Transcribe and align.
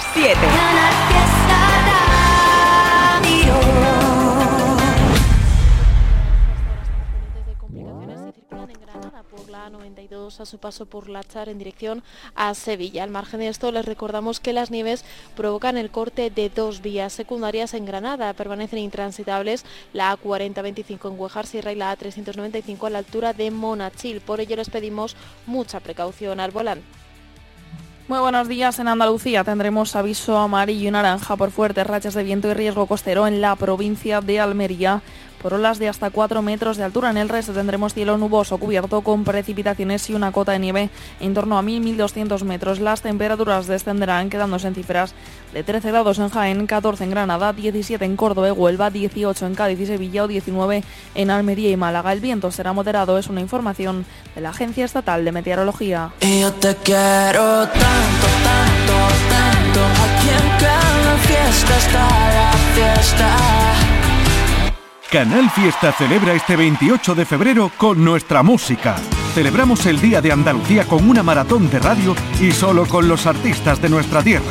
las 0.00 0.14
7. 0.14 0.38
la 9.48 9.68
92 9.68 10.40
a 10.40 10.46
su 10.46 10.58
paso 10.58 10.86
por 10.86 11.08
Lachar 11.08 11.48
en 11.48 11.58
dirección 11.58 12.04
a 12.34 12.54
Sevilla. 12.54 13.02
Al 13.02 13.10
margen 13.10 13.40
de 13.40 13.48
esto, 13.48 13.72
les 13.72 13.84
recordamos 13.84 14.38
que 14.38 14.52
las 14.52 14.70
nieves 14.70 15.04
provocan 15.36 15.76
el 15.76 15.90
corte 15.90 16.30
de 16.30 16.48
dos 16.50 16.82
vías 16.82 17.12
secundarias 17.12 17.74
en 17.74 17.84
Granada. 17.84 18.32
Permanecen 18.34 18.78
intransitables 18.78 19.64
la 19.92 20.16
A4025 20.16 21.10
en 21.10 21.20
Huejar 21.20 21.46
Sierra 21.46 21.72
y 21.72 21.76
la 21.76 21.96
A395 21.96 22.86
a 22.86 22.90
la 22.90 22.98
altura 22.98 23.32
de 23.32 23.50
Monachil. 23.50 24.20
Por 24.20 24.40
ello 24.40 24.56
les 24.56 24.70
pedimos 24.70 25.16
mucha 25.46 25.80
precaución 25.80 26.38
al 26.38 26.52
volante. 26.52 26.84
Muy 28.10 28.18
buenos 28.18 28.48
días. 28.48 28.80
En 28.80 28.88
Andalucía 28.88 29.44
tendremos 29.44 29.94
aviso 29.94 30.36
amarillo 30.36 30.88
y 30.88 30.90
naranja 30.90 31.36
por 31.36 31.52
fuertes 31.52 31.86
rachas 31.86 32.14
de 32.14 32.24
viento 32.24 32.50
y 32.50 32.54
riesgo 32.54 32.86
costero 32.86 33.28
en 33.28 33.40
la 33.40 33.54
provincia 33.54 34.20
de 34.20 34.40
Almería 34.40 35.00
por 35.42 35.54
olas 35.54 35.78
de 35.78 35.88
hasta 35.88 36.10
4 36.10 36.42
metros 36.42 36.76
de 36.76 36.84
altura. 36.84 37.10
En 37.10 37.16
el 37.16 37.28
resto 37.28 37.52
tendremos 37.52 37.94
cielo 37.94 38.16
nuboso 38.18 38.58
cubierto 38.58 39.00
con 39.02 39.24
precipitaciones 39.24 40.08
y 40.10 40.14
una 40.14 40.32
cota 40.32 40.52
de 40.52 40.58
nieve 40.58 40.90
en 41.20 41.34
torno 41.34 41.58
a 41.58 41.62
1.000-1.200 41.62 42.42
metros. 42.44 42.80
Las 42.80 43.02
temperaturas 43.02 43.66
descenderán 43.66 44.30
quedándose 44.30 44.68
en 44.68 44.74
cifras 44.74 45.14
de 45.52 45.62
13 45.62 45.90
grados 45.90 46.18
en 46.18 46.28
Jaén, 46.28 46.66
14 46.66 47.04
en 47.04 47.10
Granada, 47.10 47.52
17 47.52 48.04
en 48.04 48.16
Córdoba 48.16 48.48
y 48.48 48.52
Huelva, 48.52 48.90
18 48.90 49.46
en 49.46 49.54
Cádiz 49.54 49.80
y 49.80 49.86
Sevilla 49.86 50.24
o 50.24 50.28
19 50.28 50.84
en 51.14 51.30
Almería 51.30 51.70
y 51.70 51.76
Málaga. 51.76 52.12
El 52.12 52.20
viento 52.20 52.50
será 52.50 52.72
moderado, 52.72 53.18
es 53.18 53.28
una 53.28 53.40
información 53.40 54.04
de 54.34 54.40
la 54.40 54.50
Agencia 54.50 54.84
Estatal 54.84 55.24
de 55.24 55.32
Meteorología. 55.32 56.12
Canal 65.10 65.50
Fiesta 65.50 65.90
celebra 65.90 66.34
este 66.34 66.54
28 66.54 67.16
de 67.16 67.26
febrero 67.26 67.72
con 67.76 68.04
nuestra 68.04 68.44
música. 68.44 68.94
Celebramos 69.34 69.84
el 69.86 70.00
Día 70.00 70.20
de 70.20 70.30
Andalucía 70.30 70.84
con 70.84 71.10
una 71.10 71.24
maratón 71.24 71.68
de 71.68 71.80
radio 71.80 72.14
y 72.40 72.52
solo 72.52 72.86
con 72.86 73.08
los 73.08 73.26
artistas 73.26 73.82
de 73.82 73.88
nuestra 73.88 74.22
tierra. 74.22 74.46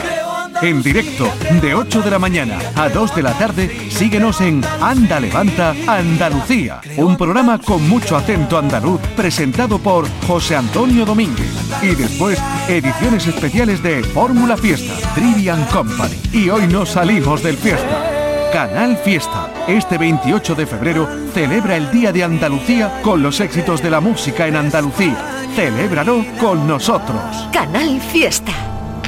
En 0.61 0.83
directo, 0.83 1.31
de 1.61 1.73
8 1.73 2.01
de 2.01 2.11
la 2.11 2.19
mañana 2.19 2.59
a 2.75 2.89
2 2.89 3.15
de 3.15 3.23
la 3.23 3.37
tarde, 3.37 3.89
síguenos 3.89 4.41
en 4.41 4.61
Anda 4.81 5.21
Levanta 5.21 5.73
Andalucía, 5.87 6.81
un 6.97 7.15
programa 7.15 7.59
con 7.59 7.87
mucho 7.87 8.17
acento 8.17 8.57
andaluz 8.57 8.99
presentado 9.15 9.79
por 9.79 10.09
José 10.27 10.57
Antonio 10.57 11.05
Domínguez. 11.05 11.53
Y 11.81 11.95
después, 11.95 12.37
ediciones 12.67 13.25
especiales 13.27 13.81
de 13.81 14.03
Fórmula 14.03 14.57
Fiesta, 14.57 14.93
Trivian 15.15 15.63
Company. 15.67 16.19
Y 16.33 16.49
hoy 16.49 16.67
nos 16.67 16.89
salimos 16.89 17.41
del 17.41 17.55
fiesta. 17.55 18.18
Canal 18.51 18.97
Fiesta. 18.97 19.47
Este 19.67 19.99
28 19.99 20.55
de 20.55 20.65
febrero 20.65 21.07
celebra 21.33 21.77
el 21.77 21.91
Día 21.91 22.11
de 22.11 22.23
Andalucía 22.23 22.99
con 23.03 23.21
los 23.21 23.39
éxitos 23.41 23.83
de 23.83 23.91
la 23.91 23.99
música 23.99 24.47
en 24.47 24.55
Andalucía. 24.55 25.17
Celébralo 25.55 26.25
con 26.39 26.67
nosotros. 26.67 27.21
Canal 27.53 28.01
Fiesta. 28.01 28.51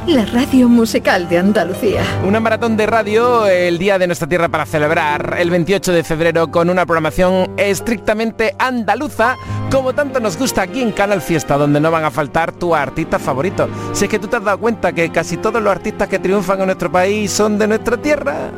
La 0.05 0.25
radio 0.25 0.69
musical 0.69 1.27
de 1.27 1.39
Andalucía. 1.39 2.03
Una 2.23 2.39
maratón 2.39 2.77
de 2.77 2.85
radio 2.85 3.47
el 3.47 3.79
día 3.79 3.97
de 3.97 4.07
nuestra 4.07 4.27
tierra 4.27 4.47
para 4.47 4.65
celebrar 4.65 5.35
el 5.39 5.49
28 5.49 5.91
de 5.91 6.03
febrero 6.03 6.51
con 6.51 6.69
una 6.69 6.85
programación 6.85 7.51
estrictamente 7.57 8.55
andaluza, 8.59 9.37
como 9.71 9.93
tanto 9.93 10.19
nos 10.19 10.37
gusta 10.37 10.63
aquí 10.63 10.81
en 10.81 10.91
Canal 10.91 11.21
Fiesta, 11.21 11.57
donde 11.57 11.79
no 11.79 11.89
van 11.89 12.05
a 12.05 12.11
faltar 12.11 12.51
tu 12.51 12.75
artista 12.75 13.17
favorito. 13.17 13.67
Si 13.93 14.05
es 14.05 14.09
que 14.09 14.19
tú 14.19 14.27
te 14.27 14.37
has 14.37 14.43
dado 14.43 14.59
cuenta 14.59 14.91
que 14.91 15.11
casi 15.11 15.37
todos 15.37 15.61
los 15.61 15.71
artistas 15.71 16.07
que 16.07 16.19
triunfan 16.19 16.59
en 16.59 16.67
nuestro 16.67 16.91
país 16.91 17.31
son 17.31 17.57
de 17.57 17.67
nuestra 17.67 17.97
tierra 17.97 18.51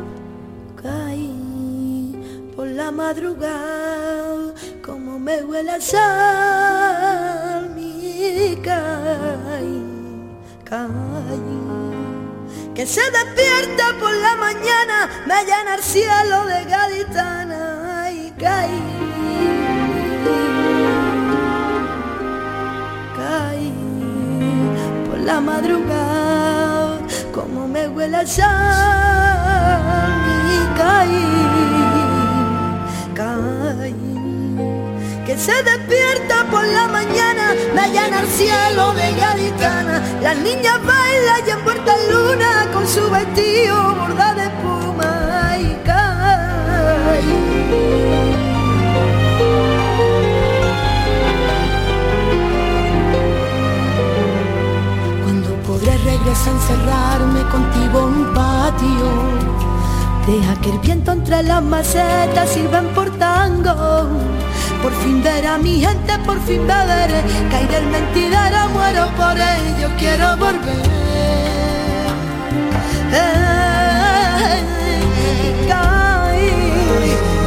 madrugada, 3.06 4.54
como 4.82 5.18
me 5.18 5.42
huele 5.42 5.72
a 5.72 5.80
sal, 5.80 7.68
mi 7.76 8.56
caí, 8.62 9.82
Que 12.74 12.86
se 12.86 13.02
despierta 13.18 13.84
por 14.00 14.14
la 14.26 14.34
mañana, 14.46 14.96
me 15.26 15.38
llena 15.48 15.74
el 15.78 15.82
cielo 15.82 16.46
de 16.46 16.64
gaditana 16.74 18.10
y 18.10 18.30
caí. 18.42 18.82
Caí 23.18 23.72
por 25.06 25.18
la 25.18 25.40
madrugada, 25.40 27.00
como 27.34 27.68
me 27.68 27.86
huele 27.88 28.16
a 28.16 28.26
sal, 28.26 29.82
mi 30.46 30.58
caí 30.78 31.53
se 35.38 35.62
despierta 35.62 36.44
por 36.50 36.64
la 36.64 36.86
mañana, 36.88 37.54
me 37.74 37.88
llena 37.88 38.20
el 38.20 38.28
cielo 38.28 38.92
de 38.94 39.12
gaditana, 39.14 40.02
las 40.22 40.36
niñas 40.38 40.78
bailan 40.84 41.46
y 41.46 41.50
en 41.50 42.12
luna 42.12 42.68
con 42.72 42.86
su 42.86 43.10
vestido 43.10 43.94
bordado 43.94 44.34
de 44.36 44.44
espuma 44.44 45.56
y 45.58 45.74
cae. 45.84 47.22
Cuando 55.22 55.48
podré 55.66 55.96
regresar 55.98 56.48
a 56.48 56.56
encerrarme 56.56 57.42
contigo 57.50 57.98
en 58.08 58.14
un 58.14 58.34
patio 58.34 59.54
Deja 60.26 60.58
que 60.62 60.70
el 60.70 60.78
viento 60.78 61.12
entre 61.12 61.42
las 61.42 61.62
macetas 61.62 62.48
sirvan 62.48 62.86
por 62.94 63.10
tango. 63.18 64.08
Por 64.84 64.92
fin 65.02 65.22
ver 65.22 65.46
a 65.46 65.56
mi 65.56 65.80
gente, 65.80 66.12
por 66.26 66.38
fin 66.42 66.66
beberé. 66.66 67.22
Caer 67.50 67.74
el 67.76 67.86
mentidero, 67.86 68.68
muero 68.74 69.08
por 69.16 69.34
ello, 69.34 69.88
quiero 69.98 70.36
volver. 70.36 70.84
caí 75.70 76.50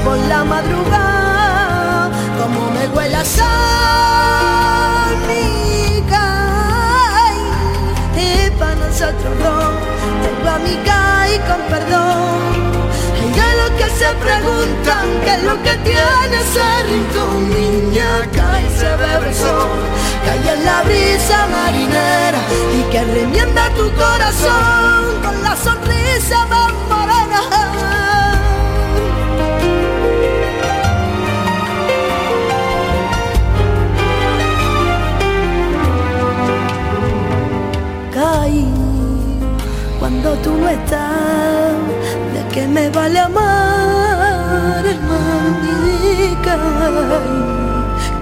por 0.03 0.17
la 0.17 0.43
madrugada, 0.45 2.09
como 2.39 2.71
me 2.71 2.87
huele 2.87 3.17
a 3.17 3.23
sal, 3.23 5.15
mi 5.27 6.01
caí. 6.09 7.39
Y 8.17 8.49
para 8.57 8.75
nosotros 8.77 9.33
dos, 9.43 9.75
tengo 10.23 10.49
a 10.55 10.57
mi 10.57 10.75
caí 10.89 11.37
con 11.47 11.61
perdón 11.69 12.66
se 13.97 14.13
preguntan 14.13 15.05
qué 15.23 15.33
es 15.33 15.43
lo 15.43 15.55
que 15.63 15.73
tiene 15.83 16.35
ese 16.39 16.83
rincón 16.87 17.49
Niña, 17.49 18.29
cae 18.31 18.69
se 18.77 18.89
bebe 18.95 19.29
el 19.29 19.35
sol 19.35 19.79
Cae 20.25 20.53
en 20.53 20.65
la 20.65 20.83
brisa 20.83 21.47
marinera 21.47 22.39
Y 22.77 22.91
que 22.91 23.03
remienda 23.03 23.69
tu 23.71 23.91
corazón 23.93 24.86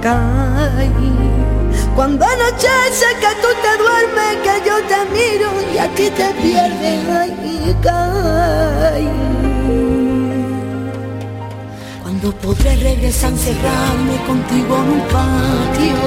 Caí. 0.05 0.91
Cuando 1.95 2.23
anochece 2.25 3.07
que 3.19 3.31
tú 3.41 3.47
te 3.63 3.71
duermes, 3.81 4.35
que 4.43 4.69
yo 4.69 4.75
te 4.91 4.99
miro 5.11 5.49
y 5.73 5.79
a 5.79 5.87
ti 5.95 6.11
te 6.11 6.29
pierdes, 6.43 6.99
ay, 7.09 7.75
caí. 7.81 9.09
Cuando 12.03 12.31
podré 12.33 12.75
regresar 12.75 13.31
encerrarme 13.31 14.17
contigo 14.27 14.75
en 14.75 14.91
un 14.91 15.01
patio, 15.09 15.97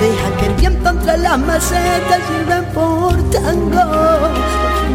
deja 0.00 0.36
que 0.38 0.46
el 0.46 0.54
viento 0.54 0.88
entre 0.88 1.18
las 1.18 1.38
macetas 1.40 2.20
lleve 2.30 2.62
por 2.72 3.30
tango 3.30 4.30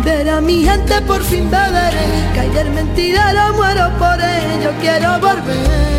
Ver 0.03 0.29
a 0.31 0.41
mi 0.41 0.63
gente 0.63 0.99
por 1.01 1.21
fin 1.21 1.47
beberé 1.51 2.07
Caer 2.33 2.71
mentira 2.71 3.33
lo 3.33 3.53
muero 3.53 3.91
por 3.99 4.19
ello 4.19 4.71
Quiero 4.81 5.19
volver 5.19 5.98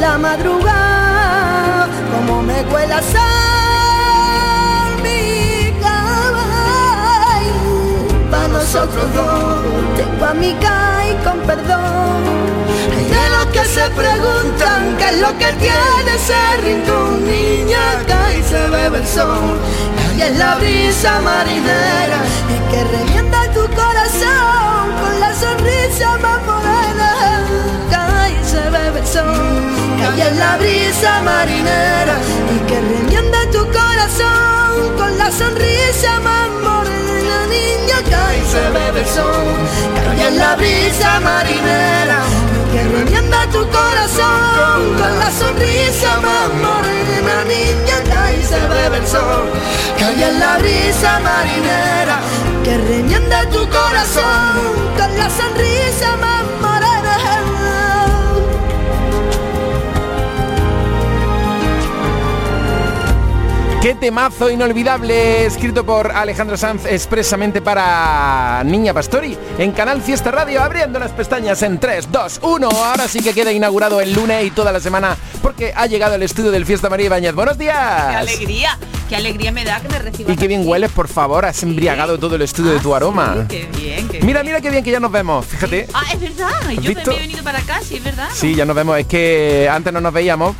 la 0.00 0.18
madrugada 0.18 1.88
Como 2.12 2.42
me 2.42 2.62
cuela 2.64 3.00
sal 3.02 3.22
mi 5.02 5.72
caballo. 5.80 7.68
Para 8.30 8.48
nosotros 8.48 9.14
dos 9.14 9.64
Tengo 9.96 10.24
a 10.24 10.34
mi 10.34 10.52
caí 10.54 11.14
con 11.24 11.38
perdón. 11.40 12.46
Que 13.52 13.64
se 13.64 13.88
preguntan 13.90 14.96
qué 14.98 15.04
es 15.10 15.20
lo 15.20 15.28
que 15.38 15.52
tiene 15.54 16.14
ese 16.14 16.56
rincón. 16.62 17.16
Sol, 19.06 19.58
cae 19.96 20.26
en 20.26 20.38
la 20.38 20.56
brisa 20.56 21.20
marinera 21.20 22.18
y 22.48 22.70
que 22.70 22.84
revienta 22.84 23.44
tu 23.52 23.60
corazón 23.60 24.92
con 25.00 25.20
la 25.20 25.32
sonrisa 25.34 26.18
más 26.18 26.42
morena. 26.44 26.85
Cae 28.96 30.28
en 30.28 30.38
la 30.38 30.56
brisa 30.56 31.20
marinera 31.22 32.16
y 32.54 32.58
que 32.66 32.80
revienta 32.80 33.38
tu 33.52 33.64
corazón 33.66 34.96
con 34.96 35.18
la 35.18 35.30
sonrisa 35.30 36.18
más 36.20 36.48
morena. 36.62 37.46
Niña, 37.46 37.98
cae 38.10 38.38
y 38.38 38.46
se 38.46 38.70
bebe 38.70 39.00
el 39.00 39.06
sol, 39.06 40.26
en 40.26 40.38
la 40.38 40.56
brisa 40.56 41.20
marinera 41.20 42.20
que 42.72 42.82
revienta 42.84 43.46
tu 43.46 43.60
corazón 43.68 44.96
con 44.98 45.18
la 45.18 45.30
sonrisa 45.30 46.20
más 46.20 46.48
morena 46.54 47.44
niña 47.44 47.98
cae 48.12 48.38
y 48.38 48.42
se 48.42 48.60
bebe 48.68 48.98
el 48.98 49.06
sol 49.06 49.50
en 50.08 50.40
la 50.40 50.58
brisa 50.58 51.20
marinera 51.20 52.20
que 52.64 52.76
revienta 52.78 53.48
tu 53.50 53.68
corazón 53.68 54.56
con 54.96 55.18
la 55.18 55.28
sonrisa 55.30 56.16
más 56.16 56.35
Qué 63.86 63.94
temazo 63.94 64.50
inolvidable, 64.50 65.46
escrito 65.46 65.86
por 65.86 66.10
Alejandro 66.10 66.56
Sanz 66.56 66.86
expresamente 66.86 67.62
para 67.62 68.64
Niña 68.64 68.92
Pastori, 68.92 69.38
en 69.60 69.70
Canal 69.70 70.02
Fiesta 70.02 70.32
Radio, 70.32 70.60
abriendo 70.60 70.98
las 70.98 71.12
pestañas 71.12 71.62
en 71.62 71.78
3, 71.78 72.10
2, 72.10 72.40
1. 72.42 72.68
Ahora 72.68 73.06
sí 73.06 73.20
que 73.20 73.32
queda 73.32 73.52
inaugurado 73.52 74.00
el 74.00 74.12
lunes 74.12 74.44
y 74.44 74.50
toda 74.50 74.72
la 74.72 74.80
semana, 74.80 75.16
porque 75.40 75.72
ha 75.72 75.86
llegado 75.86 76.16
el 76.16 76.24
estudio 76.24 76.50
del 76.50 76.66
Fiesta 76.66 76.90
María 76.90 77.06
Ibáñez. 77.06 77.32
¡Buenos 77.32 77.58
días! 77.58 77.76
¡Qué 78.10 78.16
alegría! 78.16 78.78
¡Qué 79.08 79.14
alegría 79.14 79.52
me 79.52 79.64
da 79.64 79.78
que 79.78 79.88
me 79.88 80.00
recibas! 80.00 80.34
Y 80.34 80.36
qué 80.36 80.48
bien 80.48 80.62
aquí. 80.62 80.68
hueles, 80.68 80.90
por 80.90 81.06
favor, 81.06 81.44
has 81.44 81.62
embriagado 81.62 82.18
todo 82.18 82.34
el 82.34 82.42
estudio 82.42 82.72
de 82.72 82.80
tu 82.80 82.92
Ah, 82.92 82.96
aroma. 82.96 83.46
sí, 83.48 83.56
¡Qué 83.56 83.68
bien! 83.78 84.08
qué 84.08 84.20
Mira, 84.20 84.42
mira 84.42 84.60
qué 84.60 84.68
bien 84.70 84.82
que 84.82 84.90
ya 84.90 84.98
nos 84.98 85.12
vemos, 85.12 85.46
fíjate. 85.46 85.86
Ah, 85.94 86.02
es 86.12 86.18
verdad. 86.18 86.50
Yo 86.72 86.92
visto? 86.92 87.12
me 87.12 87.18
he 87.18 87.20
venido 87.20 87.44
para 87.44 87.60
acá, 87.60 87.78
sí, 87.84 87.98
es 87.98 88.02
verdad. 88.02 88.30
Sí, 88.34 88.56
ya 88.56 88.64
nos 88.64 88.74
vemos. 88.74 88.98
Es 88.98 89.06
que 89.06 89.68
antes 89.70 89.92
no 89.92 90.00
nos 90.00 90.12
veíamos 90.12 90.56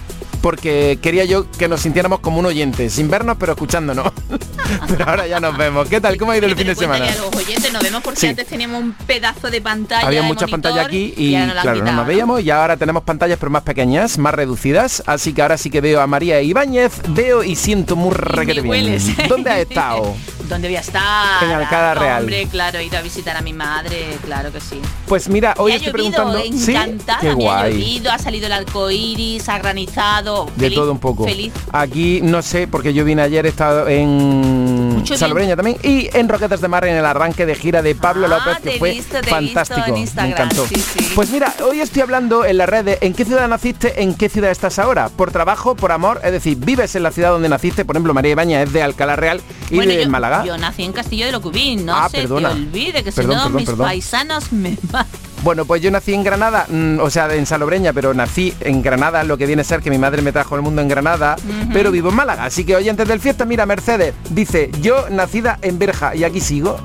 porque 0.46 1.00
quería 1.02 1.24
yo 1.24 1.50
que 1.50 1.66
nos 1.66 1.80
sintiéramos 1.80 2.20
como 2.20 2.38
un 2.38 2.46
oyente, 2.46 2.88
sin 2.88 3.10
vernos 3.10 3.36
pero 3.36 3.54
escuchándonos. 3.54 4.12
pero 4.88 5.04
ahora 5.04 5.26
ya 5.26 5.40
nos 5.40 5.58
vemos. 5.58 5.88
¿Qué 5.88 6.00
tal? 6.00 6.16
¿Cómo 6.16 6.30
ha 6.30 6.36
ido 6.36 6.46
el 6.46 6.54
fin 6.54 6.68
de 6.68 6.76
semana? 6.76 7.04
los 7.16 7.34
oyentes, 7.34 7.72
nos 7.72 7.82
vemos 7.82 8.00
porque 8.00 8.20
Sí. 8.20 8.28
antes 8.28 8.46
teníamos 8.46 8.80
un 8.80 8.92
pedazo 8.92 9.50
de 9.50 9.60
pantalla. 9.60 10.06
Había 10.06 10.22
muchas 10.22 10.48
pantallas 10.48 10.86
aquí 10.86 11.12
y, 11.16 11.32
la 11.32 11.42
han 11.42 11.50
claro, 11.50 11.70
no 11.70 11.74
quitado, 11.74 11.96
nos 11.96 12.06
veíamos 12.06 12.42
y 12.42 12.50
ahora 12.50 12.76
tenemos 12.76 13.02
pantallas 13.02 13.38
pero 13.40 13.50
más 13.50 13.64
pequeñas, 13.64 14.18
más 14.18 14.34
reducidas. 14.34 15.02
Así 15.06 15.32
que 15.32 15.42
ahora 15.42 15.58
sí 15.58 15.68
que 15.68 15.80
veo 15.80 16.00
a 16.00 16.06
María 16.06 16.40
Ibáñez, 16.40 16.92
veo 17.08 17.42
y 17.42 17.56
siento 17.56 17.96
muy 17.96 18.12
Y 18.12 18.14
requete 18.14 18.60
bien. 18.60 19.02
¿Dónde 19.28 19.50
has 19.50 19.58
estado? 19.58 20.14
¿Dónde 20.48 20.68
voy 20.68 20.76
a 20.76 20.80
estar? 20.80 21.42
En 21.42 21.50
Alcalá 21.50 21.94
Real. 21.94 22.20
Hombre, 22.22 22.46
claro, 22.50 22.78
he 22.78 22.84
ido 22.84 22.98
a 22.98 23.02
visitar 23.02 23.36
a 23.36 23.40
mi 23.42 23.52
madre, 23.52 24.16
claro 24.24 24.52
que 24.52 24.60
sí. 24.60 24.80
Pues 25.06 25.28
mira, 25.28 25.54
hoy 25.58 25.72
ha 25.72 25.76
estoy 25.76 25.92
llovido, 25.92 26.22
preguntando. 26.24 26.56
¿Sí? 26.58 26.70
encantada, 26.72 27.18
Qué 27.20 27.26
me 27.26 27.32
ha 27.32 27.34
guay. 27.34 27.72
llovido, 27.72 28.10
ha 28.12 28.18
salido 28.18 28.46
el 28.46 28.52
arco 28.52 28.90
iris, 28.90 29.48
ha 29.48 29.58
granizado. 29.58 30.46
De 30.56 30.64
feliz, 30.66 30.74
todo 30.78 30.92
un 30.92 30.98
poco. 30.98 31.24
Feliz. 31.24 31.52
Aquí 31.72 32.20
no 32.22 32.42
sé, 32.42 32.68
porque 32.68 32.94
yo 32.94 33.04
vine 33.04 33.22
ayer, 33.22 33.44
he 33.46 33.48
estado 33.48 33.88
en 33.88 34.75
Mucho 34.96 35.16
Salobreña 35.16 35.56
también 35.56 35.76
y 35.82 36.08
en 36.16 36.28
Roquetas 36.28 36.60
de 36.60 36.68
Mar 36.68 36.84
en 36.86 36.96
el 36.96 37.04
arranque 37.04 37.46
de 37.46 37.54
gira 37.54 37.82
de 37.82 37.94
Pablo 37.94 38.26
Ah, 38.26 38.38
López, 38.46 38.62
que 38.72 38.78
fue 38.78 38.90
visto, 38.92 39.16
fantástico. 39.22 39.82
Me 39.92 40.28
encantó. 40.30 40.66
sí, 40.66 40.74
sí. 40.76 41.12
Pues 41.14 41.30
mira, 41.30 41.54
hoy 41.68 41.80
estoy 41.80 42.02
hablando 42.02 42.44
en 42.44 42.56
las 42.58 42.68
redes 42.68 42.98
en 43.00 43.14
qué 43.14 43.24
ciudad 43.24 43.46
naciste, 43.48 44.02
en 44.02 44.14
qué 44.14 44.28
ciudad 44.28 44.50
estás 44.50 44.78
ahora. 44.78 45.08
Por 45.08 45.30
trabajo, 45.30 45.74
por 45.76 45.92
amor, 45.92 46.20
es 46.24 46.32
decir, 46.32 46.56
vives 46.58 46.94
en 46.96 47.02
la 47.02 47.10
ciudad 47.12 47.30
donde 47.30 47.48
naciste, 47.48 47.84
por 47.84 47.96
ejemplo, 47.96 48.14
María 48.14 48.32
Ibaña 48.32 48.62
es 48.62 48.72
de 48.72 48.82
Alcalá 48.82 49.16
Real 49.16 49.40
y 49.70 49.76
Bueno, 49.76 49.92
de 49.92 50.04
yo, 50.04 50.10
Málaga. 50.10 50.44
yo 50.44 50.56
nací 50.58 50.84
en 50.84 50.92
Castillo 50.92 51.26
de 51.26 51.32
Locubín, 51.32 51.84
no 51.86 51.94
Ah, 51.94 52.08
se 52.10 52.18
perdona. 52.18 52.48
te 52.50 52.54
olvide 52.56 53.04
que 53.04 53.12
si 53.12 53.20
no 53.24 53.48
mis 53.50 53.66
perdón. 53.66 53.86
paisanos 53.86 54.52
me 54.52 54.76
matan. 54.92 55.06
Bueno, 55.42 55.64
pues 55.64 55.80
yo 55.80 55.90
nací 55.90 56.12
en 56.12 56.24
Granada, 56.24 56.66
mm, 56.68 56.98
o 57.00 57.10
sea, 57.10 57.32
en 57.34 57.46
Salobreña, 57.46 57.92
pero 57.92 58.14
nací 58.14 58.54
en 58.60 58.82
Granada, 58.82 59.22
lo 59.22 59.36
que 59.36 59.46
viene 59.46 59.62
a 59.62 59.64
ser 59.64 59.80
que 59.80 59.90
mi 59.90 59.98
madre 59.98 60.22
me 60.22 60.32
trajo 60.32 60.54
al 60.54 60.62
mundo 60.62 60.82
en 60.82 60.88
Granada, 60.88 61.36
pero 61.72 61.90
vivo 61.90 62.08
en 62.08 62.16
Málaga. 62.16 62.44
Así 62.44 62.64
que 62.64 62.74
oyentes 62.74 63.06
del 63.06 63.20
fiesta, 63.20 63.44
mira, 63.44 63.66
Mercedes 63.66 64.14
dice, 64.30 64.70
yo 64.80 65.08
nacida 65.10 65.58
en 65.62 65.78
Berja, 65.78 66.14
y 66.14 66.24
aquí 66.24 66.40
sigo. 66.40 66.78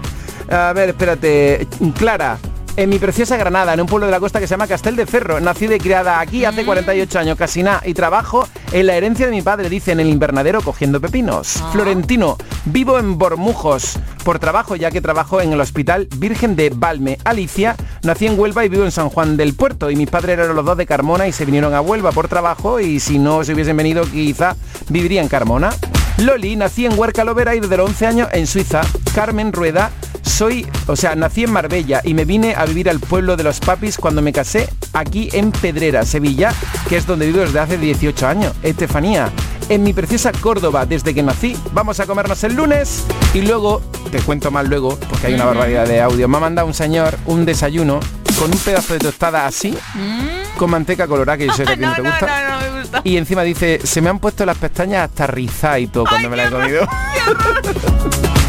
A 0.50 0.74
ver, 0.74 0.90
espérate, 0.90 1.68
Clara. 1.98 2.38
En 2.78 2.90
mi 2.90 3.00
preciosa 3.00 3.36
Granada, 3.36 3.74
en 3.74 3.82
un 3.82 3.86
pueblo 3.86 4.06
de 4.06 4.12
la 4.12 4.20
costa 4.20 4.40
que 4.40 4.48
se 4.48 4.52
llama 4.52 4.66
Castel 4.66 4.96
de 4.96 5.06
Ferro. 5.06 5.42
Nacida 5.42 5.76
y 5.76 5.80
criada 5.80 6.22
aquí 6.22 6.46
hace 6.46 6.64
48 6.64 7.20
años, 7.20 7.38
casi 7.38 7.64
nada. 7.64 7.82
Y 7.86 7.94
trabajo 7.94 8.48
en 8.72 8.88
la 8.88 8.96
herencia 8.96 9.26
de 9.26 9.32
mi 9.34 9.42
padre, 9.42 9.70
dice, 9.70 9.92
en 9.92 10.00
el 10.00 10.08
invernadero 10.08 10.62
cogiendo 10.62 11.02
pepinos. 11.02 11.58
Ah. 11.58 11.70
Florentino, 11.74 12.38
vivo 12.66 12.98
en 12.98 13.18
Bormujos 13.18 14.00
por 14.24 14.40
trabajo, 14.40 14.78
ya 14.78 14.90
que 14.90 15.02
trabajo 15.02 15.42
en 15.42 15.52
el 15.52 15.60
Hospital 15.60 16.08
Virgen 16.16 16.56
de 16.56 16.72
Valme. 16.74 17.18
Alicia, 17.26 17.76
nací 18.04 18.26
en 18.26 18.40
Huelva 18.40 18.64
y 18.64 18.70
vivo 18.70 18.86
en 18.86 18.92
San 18.92 19.10
Juan 19.10 19.36
del 19.36 19.54
Puerto. 19.54 19.92
Y 19.92 19.98
mis 19.98 20.10
padres 20.10 20.40
eran 20.40 20.56
los 20.56 20.66
dos 20.66 20.78
de 20.78 20.86
Carmona 20.86 21.28
y 21.28 21.34
se 21.34 21.44
vinieron 21.44 21.74
a 21.74 21.82
Huelva 21.82 22.14
por 22.14 22.30
trabajo. 22.30 22.80
Y 22.80 23.02
si 23.02 23.20
no 23.20 23.44
se 23.44 23.54
hubiesen 23.54 23.76
venido, 23.76 24.04
quizá 24.04 24.56
viviría 24.88 25.22
en 25.22 25.28
Carmona. 25.28 25.72
Loli, 26.18 26.56
nací 26.56 26.86
en 26.86 26.98
Huerca 26.98 27.24
Lovera 27.24 27.56
y 27.56 27.60
desde 27.60 27.78
los 27.78 27.90
11 27.90 28.08
años 28.08 28.30
en 28.32 28.48
Suiza. 28.48 28.82
Carmen 29.14 29.52
Rueda, 29.52 29.92
soy, 30.22 30.68
o 30.88 30.96
sea, 30.96 31.16
nací 31.16 31.44
en 31.44 31.52
Marbella 31.52 32.02
y 32.04 32.14
me 32.14 32.26
vine 32.26 32.56
a 32.56 32.66
vivir 32.66 32.90
al 32.90 33.00
pueblo 33.00 33.38
de 33.38 33.44
los 33.44 33.60
papis 33.60 33.98
cuando 33.98 34.22
me 34.22 34.34
casé 34.34 34.70
aquí 34.94 35.30
en 35.34 35.52
Pedrera, 35.52 36.06
Sevilla, 36.06 36.54
que 36.90 36.98
es 36.98 37.06
donde 37.06 37.28
vivo 37.28 37.40
desde 37.40 37.60
hace 37.60 37.78
18 37.78 38.28
años. 38.28 38.54
Estefanía, 38.64 39.30
en 39.70 39.84
mi 39.84 39.94
preciosa 39.94 40.32
Córdoba 40.32 40.86
desde 40.86 41.14
que 41.14 41.24
nací. 41.24 41.58
Vamos 41.74 42.00
a 42.00 42.06
comernos 42.06 42.44
el 42.44 42.56
lunes 42.56 43.06
y 43.34 43.42
luego, 43.42 43.82
te 44.12 44.20
cuento 44.20 44.52
más 44.52 44.68
luego, 44.68 44.98
porque 45.10 45.28
hay 45.28 45.34
una 45.34 45.46
barbaridad 45.46 45.88
de 45.88 46.02
audio. 46.02 46.28
Me 46.28 46.38
ha 46.38 46.42
mandado 46.42 46.68
un 46.68 46.74
señor 46.74 47.18
un 47.26 47.46
desayuno 47.46 48.00
con 48.40 48.52
un 48.52 48.58
pedazo 48.58 48.94
de 48.94 49.00
tostada 49.00 49.46
así, 49.46 49.78
con 50.58 50.72
manteca 50.72 51.08
colorada, 51.08 51.38
que 51.38 51.48
yo 51.48 51.54
sé 51.54 51.64
que 51.64 51.74
a 51.74 51.76
ti 51.76 51.82
no, 51.82 51.90
no, 51.90 51.96
te 51.96 52.02
gusta. 52.02 52.50
no, 52.50 52.56
no 52.68 52.74
me 52.74 52.82
gusta. 52.82 53.02
Y 53.04 53.18
encima 53.18 53.44
dice, 53.44 53.80
se 53.84 54.02
me 54.02 54.10
han 54.10 54.20
puesto 54.20 54.46
las 54.46 54.58
pestañas 54.58 55.10
hasta 55.10 55.28
rizadas 55.28 55.80
y 55.80 55.88
todo 55.88 56.06
cuando 56.06 56.30
me 56.30 56.38
la 56.38 56.48
he 56.48 56.50
comido. 56.50 56.88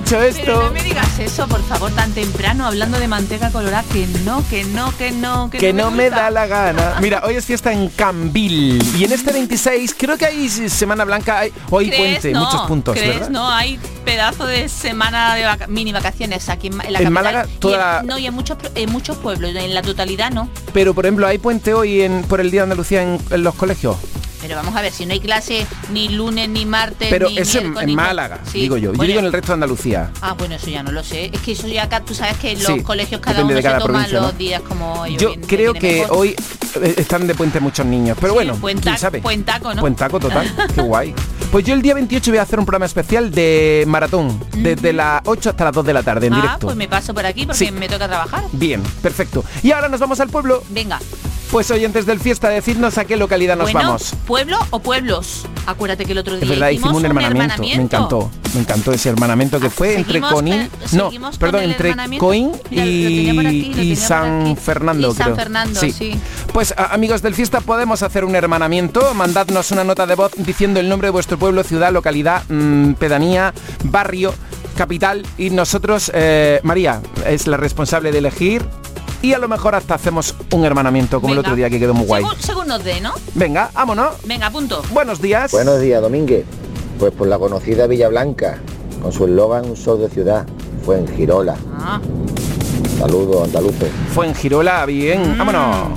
dicho 0.00 0.16
Pero 0.18 0.22
esto, 0.24 0.62
no 0.64 0.70
me 0.72 0.82
digas 0.82 1.18
eso, 1.18 1.46
por 1.48 1.62
favor, 1.64 1.90
tan 1.92 2.12
temprano, 2.12 2.66
hablando 2.66 2.98
de 2.98 3.08
manteca 3.08 3.50
colorada, 3.50 3.84
que 3.92 4.06
no, 4.24 4.46
que 4.48 4.64
no, 4.64 4.96
que 4.96 5.10
no, 5.10 5.50
que, 5.50 5.58
que 5.58 5.72
no 5.72 5.90
me 5.90 6.04
gusta. 6.08 6.22
da 6.22 6.30
la 6.30 6.46
gana. 6.46 6.96
Mira, 7.00 7.22
hoy 7.26 7.34
es 7.36 7.44
fiesta 7.44 7.72
en 7.72 7.88
Cambil 7.88 8.82
y 8.96 9.04
en 9.04 9.12
este 9.12 9.32
26 9.32 9.94
creo 9.98 10.16
que 10.18 10.26
hay 10.26 10.48
Semana 10.48 11.04
Blanca, 11.04 11.38
hay, 11.40 11.52
hoy 11.70 11.90
puente, 11.90 12.32
No, 12.32 12.44
muchos 12.44 12.60
puntos, 12.62 12.94
¿crees? 12.96 13.14
¿verdad? 13.14 13.30
No, 13.30 13.50
hay 13.50 13.78
pedazo 14.04 14.46
de 14.46 14.68
semana 14.68 15.34
de 15.34 15.44
vaca- 15.44 15.66
mini 15.66 15.92
vacaciones 15.92 16.48
aquí 16.48 16.68
en, 16.68 16.76
la 16.78 16.84
En 16.84 16.92
capital. 16.92 17.12
Málaga, 17.12 17.46
Y 17.52 17.58
toda- 17.58 18.00
en- 18.00 18.06
no, 18.06 18.18
y 18.18 18.26
en 18.26 18.34
muchos, 18.34 18.58
en 18.74 18.90
muchos 18.92 19.16
pueblos, 19.18 19.54
en 19.54 19.74
la 19.74 19.82
totalidad 19.82 20.30
no. 20.30 20.48
Pero 20.72 20.94
por 20.94 21.06
ejemplo, 21.06 21.26
hay 21.26 21.38
puente 21.38 21.74
hoy 21.74 22.02
en, 22.02 22.22
por 22.22 22.40
el 22.40 22.50
Día 22.50 22.60
de 22.60 22.64
Andalucía 22.64 23.02
en, 23.02 23.18
en 23.30 23.42
los 23.42 23.54
colegios. 23.54 23.96
Pero 24.40 24.56
vamos 24.56 24.76
a 24.76 24.82
ver, 24.82 24.92
si 24.92 25.06
no 25.06 25.12
hay 25.12 25.20
clase 25.20 25.66
ni 25.92 26.08
lunes, 26.10 26.48
ni 26.48 26.64
martes, 26.66 27.08
Pero 27.10 27.28
ni 27.28 27.38
eso 27.38 27.58
en, 27.58 27.76
en 27.78 27.94
Málaga, 27.94 28.40
Sí, 28.50 28.60
digo 28.60 28.76
yo. 28.76 28.92
Yo 28.92 28.96
bueno, 28.96 29.08
digo 29.08 29.20
en 29.20 29.26
el 29.26 29.32
resto 29.32 29.48
de 29.48 29.54
Andalucía. 29.54 30.10
Ah, 30.20 30.34
bueno, 30.34 30.54
eso 30.56 30.68
ya 30.68 30.82
no 30.82 30.92
lo 30.92 31.02
sé. 31.02 31.30
Es 31.32 31.40
que 31.40 31.52
eso 31.52 31.66
ya 31.68 31.84
acá, 31.84 32.00
tú 32.00 32.14
sabes 32.14 32.36
que 32.36 32.54
los 32.54 32.64
Sí, 32.66 32.80
colegios 32.82 33.20
cada 33.20 33.44
uno 33.44 33.54
de 33.54 33.62
cada 33.62 33.80
se 33.80 33.86
toman 33.86 34.12
los 34.12 34.36
días 34.38 34.60
como 34.62 35.04
ellos 35.06 35.20
Yo 35.22 35.28
vienen- 35.30 35.46
creo 35.48 35.74
que 35.74 36.00
mejor. 36.02 36.16
hoy 36.18 36.36
eh, 36.82 36.94
están 36.98 37.26
de 37.26 37.34
puente 37.34 37.60
muchos 37.60 37.86
niños. 37.86 38.16
Pero 38.20 38.32
Sí, 38.32 38.34
bueno, 38.34 38.54
puenta- 38.56 38.82
quién 38.82 38.98
sabe. 38.98 39.20
puentaco, 39.20 39.74
¿no? 39.74 39.80
Puentaco 39.80 40.20
total. 40.20 40.54
Qué 40.74 40.82
guay. 40.82 41.14
Pues 41.50 41.64
yo 41.64 41.74
el 41.74 41.80
día 41.82 41.94
28 41.94 42.30
voy 42.30 42.38
a 42.38 42.42
hacer 42.42 42.58
un 42.58 42.66
programa 42.66 42.86
especial 42.86 43.30
de 43.30 43.84
maratón. 43.86 44.38
Desde 44.56 44.92
las 44.92 45.22
8 45.24 45.50
hasta 45.50 45.64
las 45.64 45.72
2 45.72 45.86
de 45.86 45.92
la 45.94 46.02
tarde 46.02 46.26
en 46.26 46.34
ah, 46.34 46.36
directo. 46.42 46.66
pues 46.66 46.76
me 46.76 46.88
paso 46.88 47.14
por 47.14 47.24
aquí 47.24 47.46
porque 47.46 47.70
me 47.72 47.88
toca 47.88 48.06
trabajar. 48.06 48.44
Bien, 48.52 48.82
perfecto. 49.02 49.44
Y 49.62 49.72
ahora 49.72 49.88
nos 49.88 50.00
vamos 50.00 50.20
al 50.20 50.28
pueblo. 50.28 50.62
Venga. 50.70 50.98
Pues 51.50 51.70
oyentes 51.70 52.04
del 52.06 52.18
fiesta, 52.20 52.48
decidnos 52.48 52.98
a 52.98 53.04
qué 53.04 53.16
localidad 53.16 53.56
nos 53.56 53.72
bueno, 53.72 53.88
vamos. 53.90 54.14
pueblo 54.26 54.58
o 54.70 54.80
pueblos. 54.80 55.46
Acuérdate 55.66 56.04
que 56.04 56.12
el 56.12 56.18
otro 56.18 56.34
día 56.34 56.42
Es 56.42 56.48
verdad, 56.50 56.68
hicimos 56.70 56.88
hicimos 56.90 56.98
un 57.00 57.06
hermanamiento. 57.06 57.62
Me 57.62 57.72
encantó. 57.74 58.30
Me 58.52 58.60
encantó 58.60 58.92
ese 58.92 59.08
hermanamiento 59.10 59.60
que 59.60 59.68
Ah, 59.68 59.70
fue 59.70 59.94
entre 59.94 60.14
seguimos 60.14 60.32
Coín. 60.32 60.68
con- 60.90 60.98
No, 60.98 61.10
perdón, 61.38 61.62
entre 61.62 61.90
aquí, 61.92 63.72
lo 63.72 63.82
y, 63.82 63.96
San. 63.96 64.56
Fernando, 64.56 65.10
Y 65.12 65.14
San 65.14 65.24
creo. 65.24 65.36
Fernando, 65.36 65.80
sí. 65.80 66.20
Pues 66.52 66.74
a- 66.76 66.86
amigos 66.92 67.22
del 67.22 67.34
fiesta, 67.34 67.60
podemos 67.60 68.02
hacer 68.02 68.24
un 68.24 68.34
hermanamiento. 68.34 69.14
Mandadnos 69.14 69.70
una 69.70 69.84
nota 69.84 70.04
de 70.06 70.14
voz 70.16 70.32
diciendo 70.36 70.80
el 70.80 70.88
nombre 70.88 71.06
de 71.06 71.12
vuestro 71.12 71.38
pueblo, 71.38 71.62
ciudad, 71.62 71.92
localidad, 71.92 72.42
mm, 72.48 72.94
pedanía, 72.94 73.54
barrio, 73.84 74.34
capital. 74.76 75.24
Y 75.38 75.50
nosotros, 75.50 76.10
eh, 76.12 76.60
María, 76.64 77.00
es 77.26 77.46
la 77.46 77.56
responsable 77.56 78.10
de 78.12 78.18
elegir. 78.18 78.64
Y 79.26 79.34
a 79.34 79.40
lo 79.40 79.48
mejor 79.48 79.74
hasta 79.74 79.96
hacemos 79.96 80.36
un 80.52 80.64
hermanamiento 80.64 81.20
como 81.20 81.32
el 81.32 81.40
otro 81.40 81.56
día 81.56 81.68
que 81.68 81.80
quedó 81.80 81.94
muy 81.94 82.06
guay. 82.06 82.22
Según, 82.22 82.40
según 82.40 82.68
nos 82.68 82.84
dé, 82.84 83.00
¿no? 83.00 83.12
Venga, 83.34 83.70
vámonos. 83.74 84.14
Venga, 84.24 84.50
punto. 84.50 84.82
Buenos 84.92 85.20
días. 85.20 85.50
Buenos 85.50 85.80
días, 85.80 86.00
Domínguez. 86.00 86.44
Pues 87.00 87.12
por 87.12 87.26
la 87.26 87.36
conocida 87.36 87.88
Villa 87.88 88.06
Blanca, 88.06 88.60
con 89.02 89.10
su 89.10 89.24
eslogan 89.24 89.68
Un 89.68 89.76
sol 89.76 89.98
de 89.98 90.08
ciudad, 90.10 90.46
fue 90.84 91.00
en 91.00 91.08
Girola. 91.08 91.56
Ah, 91.76 92.00
Saludos, 93.00 93.46
andaluces. 93.46 93.90
Fue 94.14 94.28
en 94.28 94.34
Girola, 94.36 94.86
bien. 94.86 95.36
Vámonos. 95.36 95.88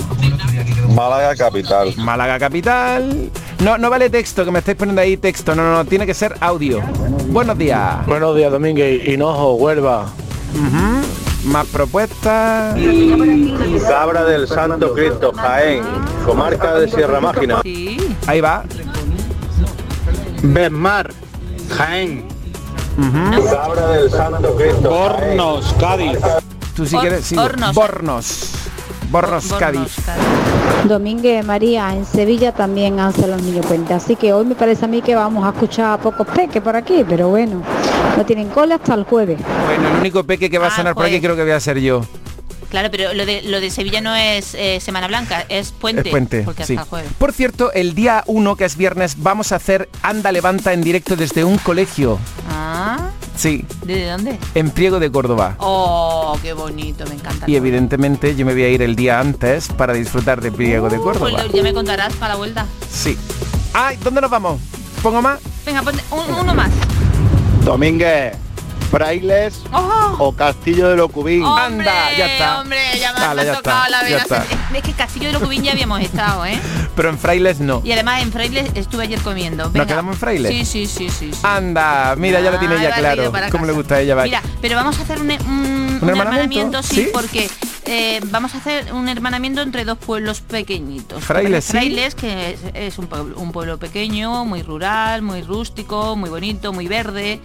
Málaga 0.96 1.36
capital. 1.36 1.94
Málaga 1.98 2.40
capital. 2.40 3.30
No, 3.60 3.78
no 3.78 3.92
vale 3.92 4.10
texto, 4.10 4.44
que 4.44 4.50
me 4.50 4.58
estáis 4.58 4.76
poniendo 4.76 5.04
ahí 5.04 5.18
texto. 5.18 5.54
No, 5.54 5.62
no, 5.62 5.74
no, 5.74 5.86
tiene 5.86 6.08
que 6.08 6.16
ser 6.16 6.36
audio. 6.40 6.82
Buenos 7.28 7.56
días. 7.60 8.08
Buenos 8.08 8.36
días, 8.36 8.52
Domínguez. 8.52 9.08
Hinojo, 9.08 9.54
Huelva. 9.54 10.08
Más 11.46 11.66
propuestas. 11.68 12.76
Cabra 13.88 14.26
del 14.26 14.48
Santo 14.48 14.94
Cristo, 14.94 15.32
Jaén. 15.36 15.84
Comarca 16.26 16.76
de 16.76 16.90
Sierra 16.90 17.20
Mágina. 17.22 17.62
Sí. 17.64 17.98
Ahí 18.28 18.42
va. 18.42 18.64
Besmar, 20.44 21.12
Jaén. 21.78 22.26
Ujú. 22.98 23.50
Cabra 23.50 23.88
del 23.90 24.10
Santo 24.12 24.56
Cristo. 24.56 24.90
Bornos, 24.90 25.76
Cádiz. 25.80 26.18
Tú 26.76 26.84
Or- 26.84 27.00
quieres. 27.02 27.26
sí. 27.26 27.38
Hornos. 27.38 27.76
Bornos. 27.76 28.50
Bornos, 29.10 29.50
Bornos, 29.50 29.60
Cádiz. 29.60 29.96
Domínguez 30.86 31.44
María, 31.46 31.94
en 31.96 32.06
Sevilla 32.06 32.52
también 32.54 33.00
hacen 33.00 33.30
los 33.32 33.42
niños 33.42 33.66
puente, 33.66 33.94
así 33.94 34.16
que 34.16 34.32
hoy 34.34 34.46
me 34.46 34.56
parece 34.56 34.86
a 34.86 34.88
mí 34.88 35.02
que 35.02 35.16
vamos 35.16 35.46
a 35.46 35.50
escuchar 35.50 35.94
a 35.94 35.98
pocos 35.98 36.28
peques 36.28 36.62
por 36.62 36.76
aquí, 36.76 37.04
pero 37.08 37.30
bueno, 37.30 37.62
no 38.18 38.26
tienen 38.26 38.50
cola 38.50 38.76
hasta 38.76 38.94
el 38.94 39.04
jueves. 39.04 39.40
Bueno, 39.66 39.90
el 39.90 40.00
único 40.00 40.24
peque 40.24 40.50
que 40.50 40.58
va 40.58 40.68
a 40.68 40.70
Ah, 40.70 40.76
sonar 40.76 40.94
por 40.94 41.04
aquí 41.04 41.14
jueves. 41.14 41.26
creo 41.26 41.36
que 41.36 41.42
voy 41.44 41.52
a 41.52 41.60
ser 41.60 41.80
yo. 41.80 42.02
Claro, 42.70 42.90
pero 42.92 43.14
lo 43.16 43.26
de, 43.26 43.42
lo 43.42 43.60
de 43.60 43.72
Sevilla 43.72 44.00
no 44.00 44.16
es 44.16 44.54
eh, 44.54 44.80
Semana 44.80 45.08
Blanca, 45.08 45.44
es 45.50 45.72
puente. 45.72 46.02
Es 46.02 46.10
puente, 46.10 46.42
Porque 46.44 46.66
sí. 46.66 46.74
hasta 46.74 46.84
el 46.84 46.90
jueves. 46.90 47.12
Por 47.18 47.34
cierto, 47.34 47.72
el 47.74 47.96
día 47.96 48.24
1, 48.28 48.56
que 48.56 48.66
es 48.66 48.78
viernes, 48.78 49.16
vamos 49.18 49.52
a 49.52 49.56
hacer 49.56 49.90
Anda 50.04 50.32
Levanta 50.32 50.72
en 50.74 50.82
directo 50.82 51.16
desde 51.16 51.44
un 51.44 51.58
colegio. 51.58 52.20
Ah, 52.50 53.10
Sí, 53.36 53.66
¿desde 53.86 54.10
dónde? 54.12 54.38
en 54.54 54.70
Priego 54.70 55.00
de 55.00 55.10
Córdoba. 55.12 55.56
Oh, 55.60 56.38
qué 56.44 56.52
bonito, 56.54 57.06
me 57.08 57.16
encanta. 57.16 57.46
Y 57.50 57.56
evidentemente 57.56 58.36
yo 58.36 58.46
me 58.46 58.52
voy 58.54 58.64
a 58.64 58.70
ir 58.70 58.82
el 58.82 58.96
día 58.98 59.20
antes 59.20 59.70
para 59.70 59.94
disfrutar 59.94 60.42
de 60.42 60.52
Priego 60.52 60.90
de 60.90 61.00
Pues 61.00 61.18
Córdoba. 61.18 61.44
lo- 61.46 61.52
ya 61.54 61.64
me 61.64 61.74
contarás 61.74 62.14
para 62.16 62.34
la 62.34 62.38
vuelta. 62.38 62.66
Sí. 62.92 63.18
Ay, 63.74 63.98
¿dónde 64.04 64.20
nos 64.22 64.30
vamos? 64.30 64.60
¿Pongo 65.02 65.22
más? 65.22 65.40
Venga, 65.66 65.82
ponte 65.82 66.04
un- 66.12 66.34
uno 66.36 66.54
más. 66.54 66.70
Domínguez, 67.64 68.34
Frailes 68.90 69.62
¡Oh! 69.72 70.16
o 70.18 70.32
Castillo 70.32 70.90
de 70.90 70.98
Locubín. 70.98 71.44
Hombre, 71.44 71.88
Anda, 71.90 72.18
ya 72.18 72.26
está. 72.26 72.62
Hombre, 72.62 72.78
ya 73.00 73.14
me, 73.14 73.46
ya 73.46 73.56
tocado 73.56 73.86
está, 73.86 73.90
la 73.90 74.02
ya 74.02 74.04
vena. 74.04 74.18
está. 74.24 74.46
Es, 74.76 74.84
que 74.84 74.94
Castillo 74.94 75.28
de 75.28 75.34
Locubín 75.34 75.64
ya 75.64 75.72
habíamos 75.74 76.02
estado, 76.02 76.46
¿eh? 76.46 76.60
Pero 76.96 77.10
en 77.10 77.20
Frailes 77.20 77.60
no. 77.60 77.82
Y 77.86 77.92
además 77.92 78.24
en 78.24 78.32
Frailes 78.32 78.72
estuve 78.74 79.04
ayer 79.04 79.20
comiendo. 79.22 79.70
Venga. 79.70 79.86
quedamos 79.86 80.16
en 80.16 80.20
Frailes? 80.20 80.52
Sí, 80.52 80.66
sí, 80.66 80.88
sí, 80.88 81.10
sí. 81.10 81.32
sí. 81.34 81.40
Anda, 81.44 82.16
mira, 82.18 82.42
ya 82.42 82.52
lo 82.52 82.60
tiene 82.60 82.76
barrido 82.76 83.32
claro. 83.32 83.52
¿Cómo 83.52 83.66
le 83.66 83.74
gusta 83.74 83.96
a 83.96 84.02
ella? 84.02 84.16
Mira, 84.24 84.42
pero 84.62 84.76
vamos 84.76 84.98
a 85.00 85.04
hacer 85.04 85.20
un, 85.20 85.30
un, 85.30 85.38
un 85.38 86.10
hermanamiento? 86.10 86.22
hermanamiento, 86.22 86.84
sí, 86.84 86.96
¿Sí? 86.96 87.10
porque 87.14 87.50
eh, 87.86 88.20
vamos 88.26 88.56
a 88.56 88.58
hacer 88.58 88.92
un 88.94 89.08
hermanamiento 89.08 89.62
entre 89.62 89.86
dos 89.86 89.98
pueblos 89.98 90.42
pequeñitos. 90.42 91.24
Frailes, 91.24 91.66
sí. 91.66 91.72
Frailes, 91.72 92.16
que 92.16 92.52
es, 92.52 92.60
es 92.74 92.98
un, 92.98 93.08
pueblo, 93.08 93.38
un 93.38 93.52
pueblo 93.52 93.78
pequeño, 93.78 94.46
muy 94.46 94.64
rural, 94.64 95.22
muy 95.22 95.42
rústico, 95.42 96.16
muy 96.16 96.30
bonito, 96.30 96.74
muy 96.74 96.88
verde. 96.88 97.40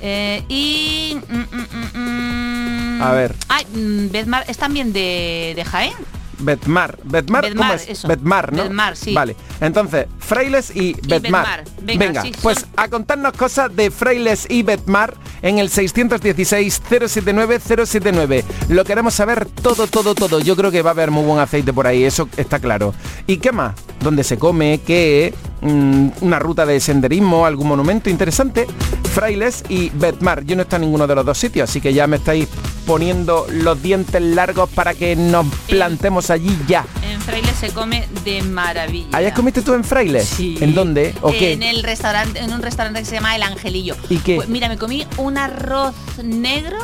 Eh, 0.00 0.42
y... 0.48 1.16
mm, 1.28 1.34
mm, 1.34 1.66
mm, 1.72 2.98
mm, 2.98 3.02
A 3.02 3.12
ver. 3.12 3.34
Ay, 3.48 3.64
mm, 3.72 4.10
Bedmar 4.10 4.44
es 4.48 4.56
también 4.58 4.92
de, 4.92 5.52
de 5.56 5.64
Jaén. 5.64 5.94
Betmar. 6.38 6.98
Betmar, 7.04 7.42
¿cómo 7.42 7.54
Bedmar, 7.54 7.74
es? 7.76 7.88
eso. 7.88 8.08
Betmar, 8.08 8.52
¿no? 8.52 8.64
Sí. 8.94 9.14
Vale. 9.14 9.36
Entonces, 9.60 10.06
Frailes 10.18 10.74
y 10.74 10.94
Betmar. 11.06 11.64
Venga, 11.82 12.22
sí, 12.22 12.32
pues 12.42 12.60
son- 12.60 12.68
a 12.76 12.88
contarnos 12.88 13.32
cosas 13.34 13.74
de 13.74 13.90
Frailes 13.90 14.46
y 14.50 14.62
Betmar 14.62 15.14
en 15.42 15.58
el 15.58 15.68
616-079-079. 15.70 18.44
Lo 18.68 18.84
queremos 18.84 19.14
saber 19.14 19.46
todo, 19.46 19.86
todo, 19.86 20.14
todo. 20.14 20.40
Yo 20.40 20.56
creo 20.56 20.70
que 20.70 20.82
va 20.82 20.90
a 20.90 20.92
haber 20.92 21.10
muy 21.10 21.24
buen 21.24 21.38
aceite 21.40 21.72
por 21.72 21.86
ahí, 21.86 22.04
eso 22.04 22.28
está 22.36 22.58
claro. 22.58 22.94
¿Y 23.26 23.38
qué 23.38 23.52
más? 23.52 23.74
¿Dónde 24.00 24.24
se 24.24 24.38
come? 24.38 24.80
¿Qué? 24.86 25.32
Mm, 25.62 26.08
¿Una 26.20 26.38
ruta 26.38 26.66
de 26.66 26.78
senderismo? 26.80 27.46
¿Algún 27.46 27.68
monumento 27.68 28.10
interesante? 28.10 28.66
Frailes 29.14 29.64
y 29.68 29.90
Betmar. 29.90 30.44
Yo 30.44 30.56
no 30.56 30.62
está 30.62 30.76
en 30.76 30.82
ninguno 30.82 31.06
de 31.06 31.14
los 31.14 31.24
dos 31.24 31.38
sitios, 31.38 31.70
así 31.70 31.80
que 31.80 31.94
ya 31.94 32.06
me 32.06 32.16
estáis 32.16 32.48
poniendo 32.86 33.46
los 33.50 33.82
dientes 33.82 34.22
largos 34.22 34.70
para 34.70 34.94
que 34.94 35.16
nos 35.16 35.46
plantemos 35.68 36.30
allí 36.30 36.56
ya. 36.66 36.84
En 37.02 37.20
Frailes 37.20 37.56
se 37.56 37.70
come 37.70 38.06
de 38.24 38.42
maravilla. 38.42 39.08
¿Ayer 39.18 39.34
comiste 39.34 39.60
tú 39.62 39.74
en 39.74 39.82
Frailes? 39.84 40.26
Sí. 40.28 40.56
¿En 40.60 40.74
dónde? 40.74 41.14
¿O 41.20 41.30
qué? 41.32 41.52
En 41.52 41.62
el 41.62 41.82
restaurante, 41.82 42.38
en 42.38 42.52
un 42.52 42.62
restaurante 42.62 43.00
que 43.00 43.06
se 43.06 43.16
llama 43.16 43.34
El 43.34 43.42
Angelillo. 43.42 43.96
¿Y 44.08 44.18
qué? 44.18 44.36
Pues 44.36 44.48
mira, 44.48 44.68
me 44.68 44.78
comí 44.78 45.06
un 45.16 45.36
arroz 45.36 45.94
negro 46.22 46.78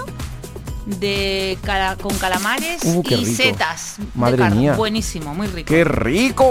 de 0.87 1.57
cala- 1.63 1.97
con 1.97 2.13
calamares 2.19 2.83
Uh, 2.85 3.03
qué 3.05 3.15
y 3.15 3.25
rico. 3.25 3.37
setas. 3.43 3.97
Madre 4.17 4.51
mía. 4.51 4.75
Buenísimo, 4.75 5.33
muy 5.35 5.47
rico. 5.47 5.69
¡Qué 5.69 5.85
rico! 5.85 6.51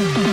Salió 0.00 0.29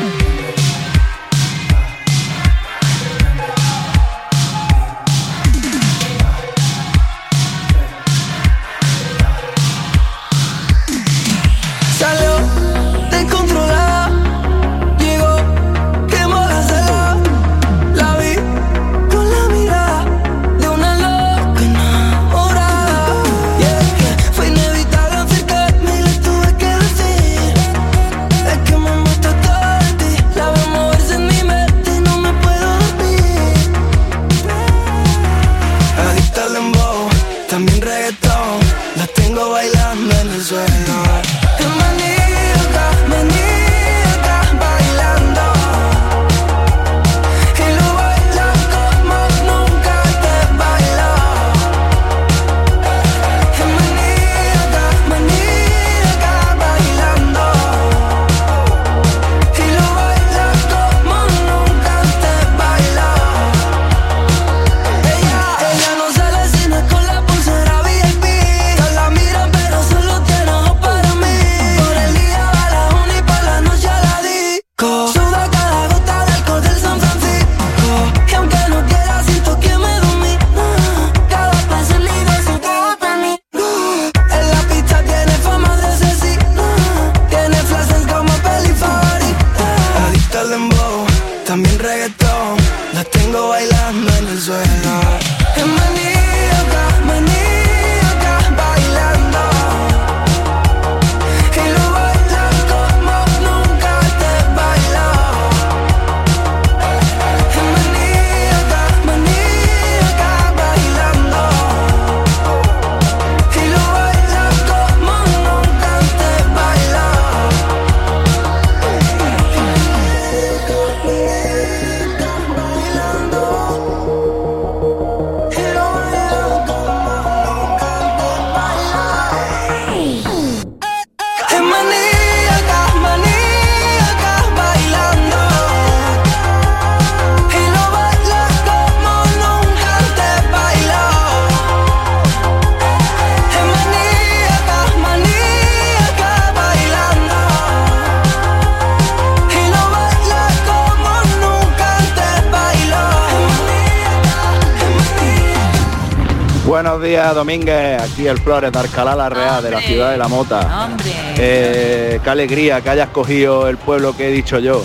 Días, 157.27 157.35
Domínguez. 157.35 158.01
Aquí 158.01 158.25
el 158.25 158.37
Flores 158.37 158.71
de 158.71 158.79
Alcalá 158.79 159.13
la 159.13 159.27
Real, 159.27 159.61
de 159.61 159.71
la 159.71 159.81
ciudad 159.81 160.11
de 160.11 160.17
la 160.17 160.29
Mota. 160.29 160.85
Hombre. 160.85 161.11
Eh, 161.37 162.21
qué 162.23 162.29
alegría 162.29 162.79
que 162.79 162.89
hayas 162.89 163.09
cogido 163.09 163.67
el 163.67 163.75
pueblo 163.75 164.15
que 164.15 164.29
he 164.29 164.31
dicho 164.31 164.59
yo. 164.59 164.81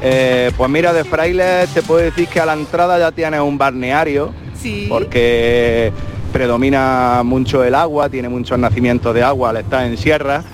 Eh, 0.00 0.52
pues 0.56 0.70
mira, 0.70 0.92
de 0.92 1.02
Frailes 1.02 1.68
te 1.70 1.82
puedo 1.82 2.00
decir 2.00 2.28
que 2.28 2.38
a 2.38 2.46
la 2.46 2.52
entrada 2.52 2.96
ya 2.96 3.10
tienes 3.10 3.40
un 3.40 3.58
balneario, 3.58 4.32
Sí. 4.54 4.86
porque 4.88 5.92
predomina 6.32 7.22
mucho 7.24 7.64
el 7.64 7.74
agua, 7.74 8.08
tiene 8.08 8.28
muchos 8.28 8.56
nacimientos 8.56 9.12
de 9.12 9.24
agua 9.24 9.50
al 9.50 9.56
estar 9.56 9.84
en 9.84 9.96
sierra. 9.98 10.44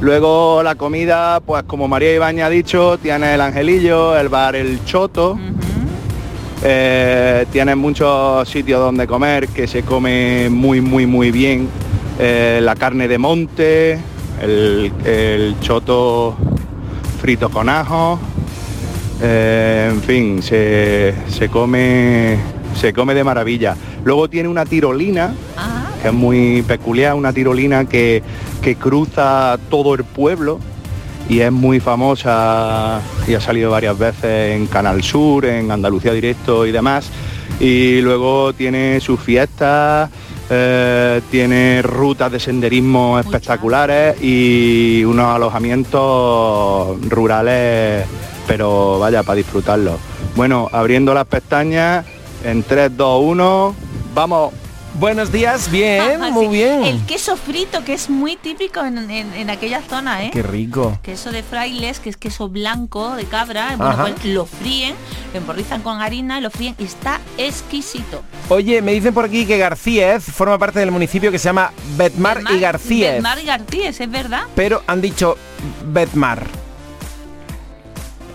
Luego 0.00 0.62
la 0.62 0.76
comida, 0.76 1.40
pues 1.40 1.64
como 1.64 1.88
María 1.88 2.14
Ibaña 2.14 2.46
ha 2.46 2.50
dicho, 2.50 2.98
tiene 2.98 3.34
el 3.34 3.40
Angelillo, 3.40 4.16
el 4.16 4.28
bar 4.28 4.54
El 4.54 4.84
Choto. 4.84 5.36
Eh, 6.66 7.44
tienes 7.52 7.76
muchos 7.76 8.48
sitios 8.48 8.80
donde 8.80 9.06
comer 9.06 9.48
que 9.48 9.66
se 9.66 9.82
come 9.82 10.48
muy 10.48 10.80
muy 10.80 11.04
muy 11.04 11.30
bien. 11.30 11.68
Eh, 12.18 12.60
la 12.62 12.74
carne 12.74 13.06
de 13.06 13.18
monte, 13.18 13.98
el, 14.40 14.90
el 15.04 15.56
choto 15.60 16.36
frito 17.20 17.50
con 17.50 17.68
ajo. 17.68 18.18
Eh, 19.20 19.90
en 19.92 20.00
fin, 20.00 20.42
se, 20.42 21.14
se 21.28 21.50
come 21.50 22.38
se 22.74 22.94
come 22.94 23.12
de 23.12 23.24
maravilla. 23.24 23.76
Luego 24.02 24.30
tiene 24.30 24.48
una 24.48 24.64
tirolina 24.64 25.34
que 26.00 26.08
es 26.08 26.14
muy 26.14 26.62
peculiar, 26.62 27.14
una 27.14 27.34
tirolina 27.34 27.84
que, 27.84 28.22
que 28.62 28.76
cruza 28.76 29.58
todo 29.68 29.94
el 29.94 30.04
pueblo 30.04 30.60
y 31.28 31.40
es 31.40 31.50
muy 31.52 31.80
famosa 31.80 33.00
y 33.26 33.34
ha 33.34 33.40
salido 33.40 33.70
varias 33.70 33.98
veces 33.98 34.54
en 34.56 34.66
Canal 34.66 35.02
Sur, 35.02 35.44
en 35.46 35.70
Andalucía 35.70 36.12
Directo 36.12 36.66
y 36.66 36.72
demás. 36.72 37.10
Y 37.60 38.00
luego 38.00 38.52
tiene 38.52 39.00
sus 39.00 39.20
fiestas, 39.20 40.10
eh, 40.50 41.20
tiene 41.30 41.82
rutas 41.82 42.30
de 42.32 42.40
senderismo 42.40 43.18
espectaculares 43.18 44.22
y 44.22 45.04
unos 45.04 45.34
alojamientos 45.34 46.98
rurales, 47.08 48.04
pero 48.46 48.98
vaya, 48.98 49.22
para 49.22 49.36
disfrutarlo. 49.36 49.98
Bueno, 50.36 50.68
abriendo 50.72 51.14
las 51.14 51.26
pestañas, 51.26 52.04
en 52.44 52.62
3, 52.62 52.96
2, 52.96 53.22
1, 53.22 53.74
vamos. 54.14 54.63
Buenos 54.94 55.32
días, 55.32 55.70
bien, 55.72 56.00
Ajá, 56.22 56.30
muy 56.30 56.46
sí. 56.46 56.52
bien. 56.52 56.84
El 56.84 57.04
queso 57.06 57.36
frito, 57.36 57.84
que 57.84 57.94
es 57.94 58.08
muy 58.08 58.36
típico 58.36 58.84
en, 58.84 59.10
en- 59.10 59.34
en 59.34 59.50
aquella 59.50 59.82
zona, 59.82 60.24
¿eh? 60.24 60.30
Qué 60.32 60.42
rico. 60.42 60.98
Queso 61.02 61.32
de 61.32 61.42
frailes, 61.42 61.98
que 61.98 62.10
es 62.10 62.16
queso 62.16 62.48
blanco 62.48 63.16
de 63.16 63.24
cabra, 63.24 63.74
bueno, 63.76 63.96
pues 63.98 64.24
lo 64.24 64.46
fríen, 64.46 64.94
lo 65.32 65.40
emborrizan 65.40 65.82
con 65.82 66.00
harina, 66.00 66.40
lo 66.40 66.50
fríen 66.50 66.76
y 66.78 66.84
está 66.84 67.20
exquisito. 67.38 68.22
Oye, 68.48 68.82
me 68.82 68.92
dicen 68.92 69.12
por 69.12 69.24
aquí 69.24 69.46
que 69.46 69.58
García 69.58 70.20
forma 70.20 70.58
parte 70.58 70.78
del 70.78 70.92
municipio 70.92 71.32
que 71.32 71.38
se 71.38 71.46
llama 71.46 71.72
Betmar 71.96 72.42
y 72.54 72.60
García. 72.60 73.20
Mar 73.20 73.38
y 73.42 73.46
Garcíes, 73.46 74.00
¿es 74.00 74.10
verdad? 74.10 74.42
pero 74.54 74.82
han 74.86 75.00
dicho 75.00 75.36
Betmar. 75.86 76.46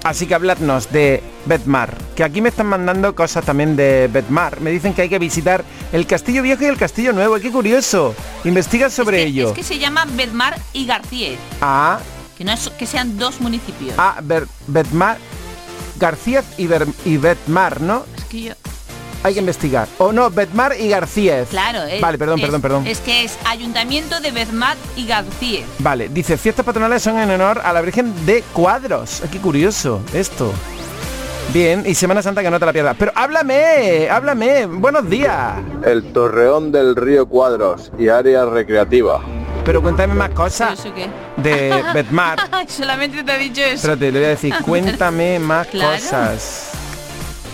Así 0.09 0.25
que 0.25 0.33
habladnos 0.33 0.91
de 0.91 1.21
Betmar, 1.45 1.95
que 2.15 2.23
aquí 2.23 2.41
me 2.41 2.49
están 2.49 2.65
mandando 2.65 3.13
cosas 3.13 3.45
también 3.45 3.75
de 3.75 4.09
Betmar. 4.11 4.59
Me 4.59 4.71
dicen 4.71 4.95
que 4.95 5.03
hay 5.03 5.09
que 5.09 5.19
visitar 5.19 5.63
el 5.91 6.07
Castillo 6.07 6.41
Viejo 6.41 6.63
y 6.63 6.65
el 6.65 6.77
Castillo 6.77 7.13
Nuevo. 7.13 7.35
¡Qué 7.39 7.51
curioso! 7.51 8.15
Investiga 8.43 8.89
sobre 8.89 9.21
ello. 9.21 9.49
Es 9.49 9.53
que 9.53 9.61
se 9.63 9.77
llama 9.77 10.05
Bedmar 10.15 10.57
y 10.73 10.87
Garcíes, 10.87 11.37
Ah, 11.61 11.99
que 12.35 12.43
no 12.43 12.51
es 12.53 12.69
que 12.71 12.87
sean 12.87 13.19
dos 13.19 13.39
municipios. 13.39 13.93
ah, 13.99 14.19
Ber- 14.23 14.47
Betmar, 14.65 15.19
García 15.99 16.43
y, 16.57 16.65
Ber- 16.65 16.87
y 17.05 17.17
Betmar, 17.17 17.79
¿no? 17.79 18.03
Es 18.17 18.23
que 18.23 18.41
yo... 18.41 18.53
Hay 19.23 19.33
que 19.33 19.39
investigar. 19.41 19.87
O 19.97 20.11
no, 20.13 20.29
Betmar 20.29 20.73
y 20.79 20.87
García. 20.89 21.43
Claro, 21.49 21.83
es, 21.83 21.99
Vale, 21.99 22.17
perdón, 22.17 22.39
es- 22.39 22.45
perdón, 22.45 22.61
perdón. 22.61 22.87
Es 22.87 22.99
que 22.99 23.23
es 23.25 23.37
Ayuntamiento 23.45 24.19
de 24.21 24.31
Bedmar 24.31 24.77
y 24.95 25.05
Garcíes. 25.07 25.65
Vale, 25.79 26.07
dice, 26.09 26.37
fiestas 26.37 26.65
patronales 26.65 27.03
son 27.03 27.19
en 27.19 27.29
honor 27.31 27.61
a 27.63 27.73
la 27.73 27.81
Virgen 27.81 28.13
de 28.25 28.43
Cuadros. 28.53 29.21
Ah, 29.23 29.27
Qué 29.31 29.39
curioso 29.39 30.01
esto. 30.13 30.53
Bien, 31.53 31.83
y 31.85 31.95
Semana 31.95 32.21
Santa 32.21 32.43
que 32.43 32.51
no 32.51 32.59
te 32.59 32.65
la 32.65 32.71
pierdas. 32.73 32.95
Pero 32.97 33.11
háblame, 33.15 34.07
háblame. 34.09 34.67
Buenos 34.67 35.09
días. 35.09 35.55
El 35.83 36.13
Torreón 36.13 36.71
del 36.71 36.95
Río 36.95 37.25
Cuadros 37.27 37.91
y 37.97 38.07
área 38.07 38.45
recreativa. 38.45 39.19
Pero 39.65 39.81
cuéntame 39.81 40.13
más 40.13 40.29
cosas 40.29 40.79
¿Eso 40.79 40.93
qué? 40.93 41.07
de 41.37 41.83
Betmar. 41.93 42.39
Solamente 42.67 43.23
te 43.23 43.35
he 43.35 43.39
dicho 43.39 43.61
eso. 43.61 43.73
Espérate, 43.91 44.11
le 44.11 44.19
voy 44.19 44.25
a 44.25 44.29
decir, 44.29 44.53
cuéntame 44.63 45.39
más 45.39 45.67
Claro. 45.67 45.91
cosas. 45.97 46.68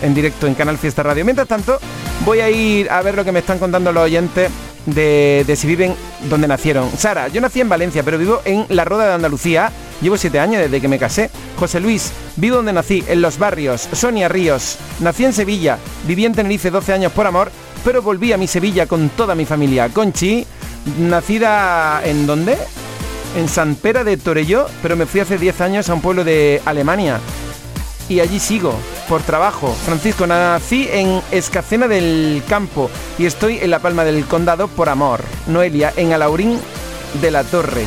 En 0.02 0.14
directo 0.14 0.46
en 0.46 0.54
Canal 0.54 0.78
Fiesta 0.78 1.02
Radio. 1.02 1.24
Mientras 1.24 1.48
tanto, 1.48 1.78
voy 2.24 2.40
a 2.40 2.50
ir 2.50 2.90
a 2.90 3.02
ver 3.02 3.14
lo 3.14 3.24
que 3.24 3.32
me 3.32 3.38
están 3.38 3.58
contando 3.58 3.92
los 3.92 4.04
oyentes 4.04 4.50
de, 4.86 5.44
de 5.46 5.56
si 5.56 5.66
viven 5.66 5.94
donde 6.28 6.48
nacieron. 6.48 6.90
Sara, 6.96 7.28
yo 7.28 7.40
nací 7.40 7.60
en 7.60 7.68
Valencia, 7.68 8.02
pero 8.02 8.18
vivo 8.18 8.40
en 8.44 8.66
la 8.68 8.84
Roda 8.84 9.06
de 9.06 9.14
Andalucía. 9.14 9.72
Llevo 10.00 10.16
siete 10.16 10.38
años 10.38 10.60
desde 10.62 10.80
que 10.80 10.88
me 10.88 10.98
casé. 10.98 11.30
José 11.58 11.80
Luis, 11.80 12.12
vivo 12.36 12.56
donde 12.56 12.72
nací, 12.72 13.02
en 13.08 13.22
Los 13.22 13.38
Barrios. 13.38 13.88
Sonia 13.92 14.28
Ríos, 14.28 14.76
nací 15.00 15.24
en 15.24 15.32
Sevilla. 15.32 15.78
Viví 16.06 16.26
en 16.26 16.34
Tenerife 16.34 16.70
12 16.70 16.92
años 16.92 17.12
por 17.12 17.26
amor, 17.26 17.50
pero 17.84 18.02
volví 18.02 18.32
a 18.32 18.36
mi 18.36 18.46
Sevilla 18.46 18.86
con 18.86 19.08
toda 19.10 19.34
mi 19.34 19.46
familia. 19.46 19.88
Conchi, 19.88 20.46
nacida 20.98 22.02
en 22.04 22.26
dónde? 22.26 22.58
En 23.36 23.48
San 23.48 23.74
Pera 23.74 24.04
de 24.04 24.16
Torelló, 24.16 24.66
pero 24.82 24.96
me 24.96 25.06
fui 25.06 25.20
hace 25.20 25.38
10 25.38 25.60
años 25.60 25.88
a 25.88 25.94
un 25.94 26.00
pueblo 26.00 26.24
de 26.24 26.60
Alemania. 26.64 27.18
Y 28.08 28.20
allí 28.20 28.38
sigo, 28.38 28.72
por 29.08 29.22
trabajo. 29.22 29.74
Francisco, 29.84 30.26
nací 30.26 30.88
en 30.92 31.20
Escacena 31.32 31.88
del 31.88 32.42
Campo 32.48 32.88
y 33.18 33.26
estoy 33.26 33.58
en 33.58 33.70
La 33.70 33.80
Palma 33.80 34.04
del 34.04 34.24
Condado 34.26 34.68
por 34.68 34.88
amor. 34.88 35.22
Noelia, 35.48 35.92
en 35.96 36.12
Alaurín 36.12 36.60
de 37.20 37.30
la 37.32 37.42
Torre. 37.42 37.84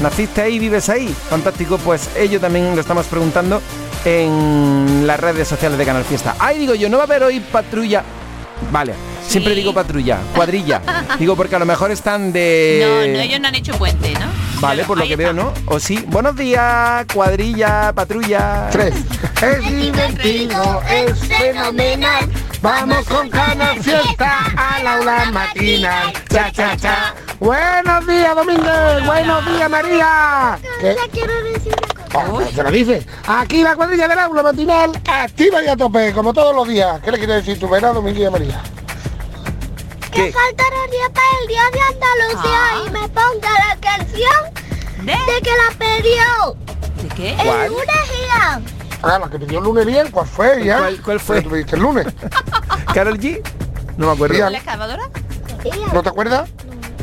¿Naciste 0.00 0.40
ahí, 0.40 0.58
vives 0.58 0.88
ahí? 0.88 1.14
Fantástico, 1.28 1.76
pues 1.78 2.08
ello 2.16 2.40
también 2.40 2.74
lo 2.74 2.80
estamos 2.80 3.06
preguntando 3.06 3.60
en 4.04 5.06
las 5.06 5.20
redes 5.20 5.46
sociales 5.48 5.78
de 5.78 5.84
Canal 5.84 6.04
Fiesta. 6.04 6.34
Ay, 6.38 6.58
digo 6.58 6.74
yo, 6.74 6.88
no 6.88 6.96
va 6.96 7.04
a 7.04 7.06
haber 7.06 7.22
hoy 7.22 7.40
patrulla. 7.40 8.02
Vale, 8.70 8.94
siempre 9.26 9.54
digo 9.54 9.74
patrulla, 9.74 10.18
cuadrilla. 10.34 10.80
digo 11.18 11.36
porque 11.36 11.56
a 11.56 11.58
lo 11.58 11.66
mejor 11.66 11.90
están 11.90 12.28
No, 12.28 12.32
de... 12.32 13.10
no, 13.12 13.20
ellos 13.20 13.40
no 13.40 13.48
han 13.48 13.54
hecho 13.54 13.74
puente, 13.74 14.12
¿no? 14.14 14.51
Vale, 14.62 14.84
por 14.84 14.96
lo 14.96 15.04
que 15.08 15.16
veo, 15.16 15.32
¿no? 15.32 15.52
¿O 15.66 15.80
sí? 15.80 16.04
Buenos 16.06 16.36
días, 16.36 17.04
cuadrilla, 17.12 17.92
patrulla. 17.92 18.68
Tres. 18.70 18.94
Es 19.42 19.76
divertido, 19.76 20.80
es 20.88 21.18
fenomenal. 21.26 22.30
Vamos 22.62 23.04
con 23.08 23.28
Canal 23.28 23.82
Fiesta 23.82 24.36
al 24.56 24.86
aula 24.86 25.32
matinal. 25.32 26.12
Cha, 26.28 26.52
cha, 26.52 26.76
cha. 26.76 27.12
Buenos 27.40 28.06
días, 28.06 28.36
Domínguez. 28.36 29.04
Buenos 29.04 29.44
días, 29.46 29.68
María. 29.68 30.58
¿Qué? 30.80 30.96
quiero 31.10 31.42
decir 31.42 31.74
Oh, 32.14 32.40
¿Se 32.54 32.62
lo 32.62 32.70
dice? 32.70 33.04
Aquí 33.26 33.64
la 33.64 33.74
cuadrilla 33.74 34.06
del 34.06 34.18
aula 34.20 34.44
matinal 34.44 34.92
activa 35.08 35.60
y 35.64 35.66
a 35.66 35.76
tope, 35.76 36.12
como 36.12 36.32
todos 36.32 36.54
los 36.54 36.68
días. 36.68 37.00
¿Qué 37.04 37.10
le 37.10 37.18
quiere 37.18 37.34
decir 37.34 37.58
tu 37.58 37.68
verano, 37.68 37.94
Domínguez 37.94 38.22
y 38.22 38.26
a 38.26 38.30
María? 38.30 38.62
Que 40.12 40.32
faltaría 40.32 41.08
para 41.12 41.26
el 41.40 41.48
día 41.48 41.62
de 41.72 41.80
Andalucía 41.80 42.60
Ah. 42.70 42.82
y 42.86 42.90
me 42.90 43.08
ponga 43.08 43.50
la 43.68 43.76
canción 43.80 44.54
¿De? 44.98 45.12
de 45.12 45.40
que 45.42 45.50
la 45.50 45.78
pidió 45.78 46.56
¿De 47.02 47.08
qué? 47.14 47.30
el 47.32 47.36
¿Cuál? 47.46 47.68
lunes 47.68 48.12
Ian. 48.28 48.64
Ah, 49.02 49.18
la 49.18 49.28
que 49.30 49.38
pidió 49.38 49.58
el 49.58 49.64
lunes 49.64 49.86
bien, 49.86 50.10
¿cuál 50.10 50.26
fue, 50.26 50.64
ya? 50.64 50.78
¿Cuál- 50.78 51.02
cuál 51.02 51.20
fue? 51.20 51.42
¿Tú 51.42 51.50
pediste 51.50 51.76
el 51.76 51.82
lunes? 51.82 52.06
¿Carol 52.94 53.18
G? 53.18 53.40
No 53.96 54.06
me 54.06 54.12
acuerdo. 54.12 54.50
¿La 54.50 54.58
excavadora? 54.58 55.02
Ian. 55.64 55.92
¿No 55.94 56.02
te 56.02 56.08
acuerdas? 56.08 56.48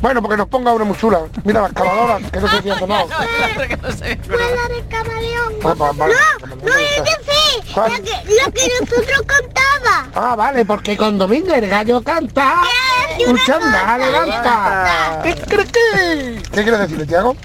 Bueno, 0.01 0.21
porque 0.21 0.37
nos 0.37 0.47
ponga 0.47 0.71
una 0.73 0.85
muy 0.85 0.97
chula. 0.97 1.21
Mira, 1.43 1.61
la 1.61 1.67
excavadora, 1.67 2.19
que 2.31 2.39
no 2.39 2.47
sé 2.47 2.61
si 2.61 2.69
ha 2.69 2.79
sonado. 2.79 3.07
Claro 3.07 3.67
que 3.67 3.77
no. 3.77 3.87
Ah. 3.87 5.73
No, 5.75 5.75
no 5.75 6.77
es 6.77 7.01
que 7.01 7.31
sí, 7.31 7.73
¿Cuál? 7.73 7.91
la 7.91 7.99
que, 7.99 8.11
la 8.11 8.51
que 8.51 8.69
nosotros 8.79 9.21
cantaba. 9.25 10.07
Ah, 10.15 10.35
vale, 10.35 10.63
porque 10.65 10.95
con 10.95 11.17
Domingo 11.17 11.53
el 11.53 11.67
gallo 11.67 12.01
canta. 12.01 12.61
Una 12.61 13.17
Escuchando, 13.17 13.67
levanta. 13.97 15.21
¿Qué 15.23 15.35
quieres 16.63 16.79
decirle, 16.79 17.05
Tiago? 17.05 17.35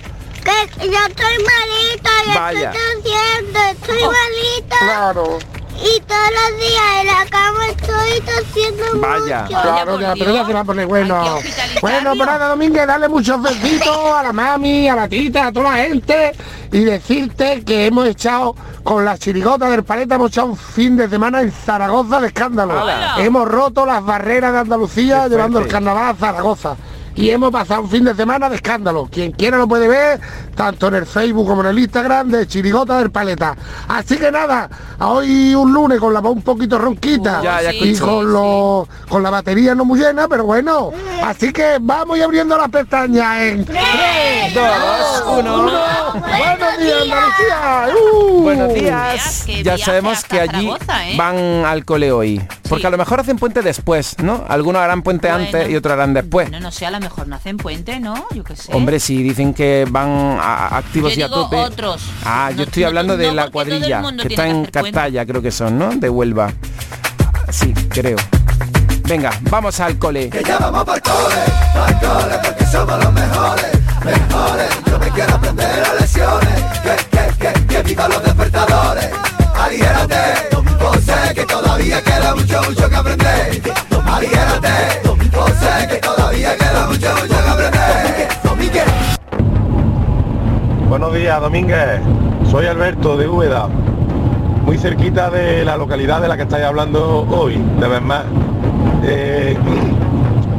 Que 0.44 0.86
yo 0.86 0.98
estoy 1.08 1.36
malita, 1.38 2.10
ya 2.26 2.40
Vaya. 2.40 2.70
estoy 2.72 3.02
tosiendo, 3.02 3.58
estoy 3.70 4.02
malita. 4.02 4.76
Claro, 4.78 5.38
Y 5.82 6.00
todos 6.00 6.30
los 6.30 6.60
días 6.60 6.82
en 7.00 7.06
la 7.06 7.26
cama 7.28 7.66
estoy 7.68 8.20
tosiendo 8.20 8.84
Vaya. 9.00 9.42
mucho. 9.42 9.60
claro, 9.60 10.00
ya, 10.00 10.14
pero 10.18 10.32
ya 10.32 10.46
se 10.46 10.52
va 10.52 10.60
a 10.60 10.64
poner 10.64 10.86
bueno. 10.86 11.40
Bueno, 11.80 12.12
pues 12.16 12.26
nada, 12.26 12.48
Domínguez, 12.48 12.86
darle 12.86 13.08
muchos 13.08 13.42
besitos 13.42 13.96
a 14.14 14.22
la 14.22 14.32
mami, 14.32 14.88
a 14.88 14.96
la 14.96 15.08
tita, 15.08 15.48
a 15.48 15.52
toda 15.52 15.70
la 15.72 15.84
gente 15.84 16.32
y 16.72 16.84
decirte 16.84 17.62
que 17.64 17.86
hemos 17.86 18.06
echado 18.06 18.54
con 18.82 19.04
las 19.04 19.20
chirigotas 19.20 19.70
del 19.70 19.84
paleta, 19.84 20.16
hemos 20.16 20.30
echado 20.30 20.48
un 20.48 20.56
fin 20.56 20.96
de 20.96 21.08
semana 21.08 21.40
en 21.40 21.52
Zaragoza 21.52 22.20
de 22.20 22.28
escándalo. 22.28 22.74
Hemos 23.18 23.48
roto 23.48 23.86
las 23.86 24.04
barreras 24.04 24.52
de 24.52 24.58
Andalucía 24.58 25.24
Qué 25.24 25.30
llevando 25.30 25.58
el 25.58 25.68
carnaval 25.68 26.10
a 26.10 26.14
Zaragoza. 26.14 26.76
Y 27.14 27.30
hemos 27.30 27.50
pasado 27.50 27.82
un 27.82 27.90
fin 27.90 28.04
de 28.04 28.14
semana 28.14 28.48
de 28.48 28.56
escándalo. 28.56 29.08
Quien 29.10 29.32
quiera 29.32 29.56
lo 29.56 29.68
puede 29.68 29.88
ver, 29.88 30.20
tanto 30.54 30.88
en 30.88 30.94
el 30.94 31.06
Facebook 31.06 31.46
como 31.46 31.62
en 31.62 31.68
el 31.68 31.78
Instagram 31.78 32.28
de 32.30 32.46
Chirigota 32.46 32.98
del 32.98 33.10
Paleta. 33.10 33.56
Así 33.88 34.16
que 34.16 34.30
nada, 34.32 34.68
hoy 35.00 35.54
un 35.54 35.72
lunes 35.72 35.98
con 36.00 36.12
la 36.12 36.20
voz 36.20 36.32
un 36.36 36.42
poquito 36.42 36.78
ronquita 36.78 37.40
Ya, 37.42 37.62
ya 37.62 37.72
y 37.72 37.90
escucho. 37.92 38.06
con, 38.06 38.32
lo- 38.32 38.88
con 39.08 39.22
la 39.22 39.30
batería 39.30 39.74
no 39.74 39.84
muy 39.84 39.98
llena, 40.00 40.26
pero 40.28 40.44
bueno. 40.44 40.90
Así 41.24 41.52
que 41.52 41.78
vamos 41.80 42.18
y 42.18 42.22
abriendo 42.22 42.56
las 42.56 42.68
pestañas 42.68 43.40
en 43.42 43.64
3, 43.64 44.54
dos, 44.54 45.24
uno. 45.38 45.70
Buenos 46.12 46.78
días, 46.78 47.02
Andalucía. 47.02 47.88
Uh. 48.12 48.42
Buenos 48.42 48.74
días. 48.74 49.46
Ya 49.62 49.78
sabemos 49.78 50.24
que 50.24 50.40
allí 50.40 50.66
Zaragoza, 50.66 51.08
¿eh? 51.08 51.16
van 51.16 51.36
al 51.64 51.84
cole 51.84 52.12
hoy. 52.12 52.42
Porque 52.68 52.86
a 52.86 52.90
lo 52.90 52.98
mejor 52.98 53.20
hacen 53.20 53.36
puente 53.36 53.62
después, 53.62 54.16
¿no? 54.22 54.44
Algunos 54.48 54.80
harán 54.82 55.02
puente 55.02 55.28
Bueno. 55.28 55.44
antes 55.44 55.70
y 55.70 55.76
otros 55.76 55.92
harán 55.92 56.14
después. 56.14 56.50
No, 56.50 56.60
no 56.60 56.70
sé, 56.70 56.86
a 56.86 56.90
lo 56.90 57.00
mejor 57.04 57.28
no 57.28 57.36
hacen 57.36 57.56
puente, 57.58 58.00
¿no? 58.00 58.26
Yo 58.34 58.42
qué 58.44 58.56
sé. 58.56 58.72
Hombre, 58.74 58.98
si 58.98 59.22
dicen 59.22 59.52
que 59.54 59.86
van 59.90 60.08
a- 60.40 60.68
a- 60.68 60.78
activos 60.78 61.12
Yo 61.14 61.20
y 61.20 61.22
a 61.22 61.28
digo 61.28 61.42
tope. 61.44 61.56
otros. 61.56 62.02
Ah, 62.24 62.48
No- 62.50 62.56
yo 62.58 62.62
estoy 62.64 62.82
no- 62.82 62.88
hablando 62.88 63.12
no 63.14 63.18
de 63.18 63.26
la 63.26 63.32
todo 63.32 63.44
el 63.46 63.52
cuadrilla, 63.52 64.02
que 64.22 64.28
está 64.28 64.44
que 64.44 64.50
en. 64.50 64.64
Cartaya, 64.66 65.26
creo 65.26 65.42
que 65.42 65.50
son, 65.50 65.78
¿no? 65.78 65.90
De 65.94 66.08
Huelva. 66.08 66.52
Sí, 67.50 67.72
creo. 67.90 68.16
Venga, 69.06 69.30
vamos 69.50 69.78
al 69.80 69.98
cole. 69.98 70.30
Que 70.30 70.42
ya 70.42 70.58
vamos 70.58 70.82
para 70.84 70.96
el 70.96 71.02
cole, 71.02 71.42
para 71.74 71.88
el 71.88 71.98
cole, 71.98 72.38
porque 72.42 72.66
somos 72.66 73.04
los 73.04 73.12
mejores, 73.12 73.66
mejores. 74.04 74.68
Yo 74.86 74.98
me 74.98 75.08
quiero 75.10 75.34
aprender 75.34 75.78
las 75.78 76.00
lecciones, 76.00 76.62
que, 76.82 76.96
que, 77.10 77.52
que, 77.52 77.66
que 77.66 77.82
vivan 77.82 78.10
los 78.10 78.22
despertadores. 78.24 79.10
Aligérate, 79.56 80.16
pues 80.80 81.04
sé 81.04 81.34
que 81.34 81.44
todavía 81.44 82.02
queda 82.02 82.34
mucho, 82.34 82.62
mucho 82.62 82.88
que 82.88 82.96
aprender. 82.96 83.62
Buenos 90.88 91.14
días, 91.14 91.40
Domínguez. 91.40 92.00
Soy 92.48 92.66
Alberto 92.66 93.16
de 93.16 93.26
Úbeda, 93.26 93.66
muy 94.64 94.78
cerquita 94.78 95.30
de 95.30 95.64
la 95.64 95.76
localidad 95.76 96.22
de 96.22 96.28
la 96.28 96.36
que 96.36 96.44
estáis 96.44 96.64
hablando 96.64 97.26
hoy, 97.28 97.60
de 97.80 97.88
Benmar. 97.88 98.26
Eh, 99.02 99.56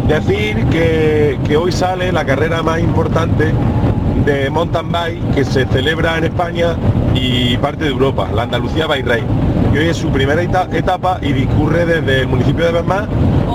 decir 0.10 0.66
que, 0.66 1.40
que 1.48 1.56
hoy 1.56 1.72
sale 1.72 2.12
la 2.12 2.26
carrera 2.26 2.62
más 2.62 2.82
importante 2.82 3.54
de 4.26 4.50
mountain 4.50 4.92
bike 4.92 5.34
que 5.34 5.46
se 5.46 5.66
celebra 5.68 6.18
en 6.18 6.26
España 6.26 6.76
y 7.14 7.56
parte 7.58 7.86
de 7.86 7.92
Europa, 7.92 8.28
la 8.36 8.44
Andalucía 8.44 8.86
Bike. 8.86 9.24
Y 9.76 9.78
hoy 9.78 9.90
es 9.90 9.98
su 9.98 10.10
primera 10.10 10.42
eta- 10.42 10.70
etapa 10.72 11.20
y 11.22 11.34
discurre 11.34 11.86
desde 11.86 12.22
el 12.22 12.28
municipio 12.28 12.64
de 12.66 12.72
Benmar 12.72 13.10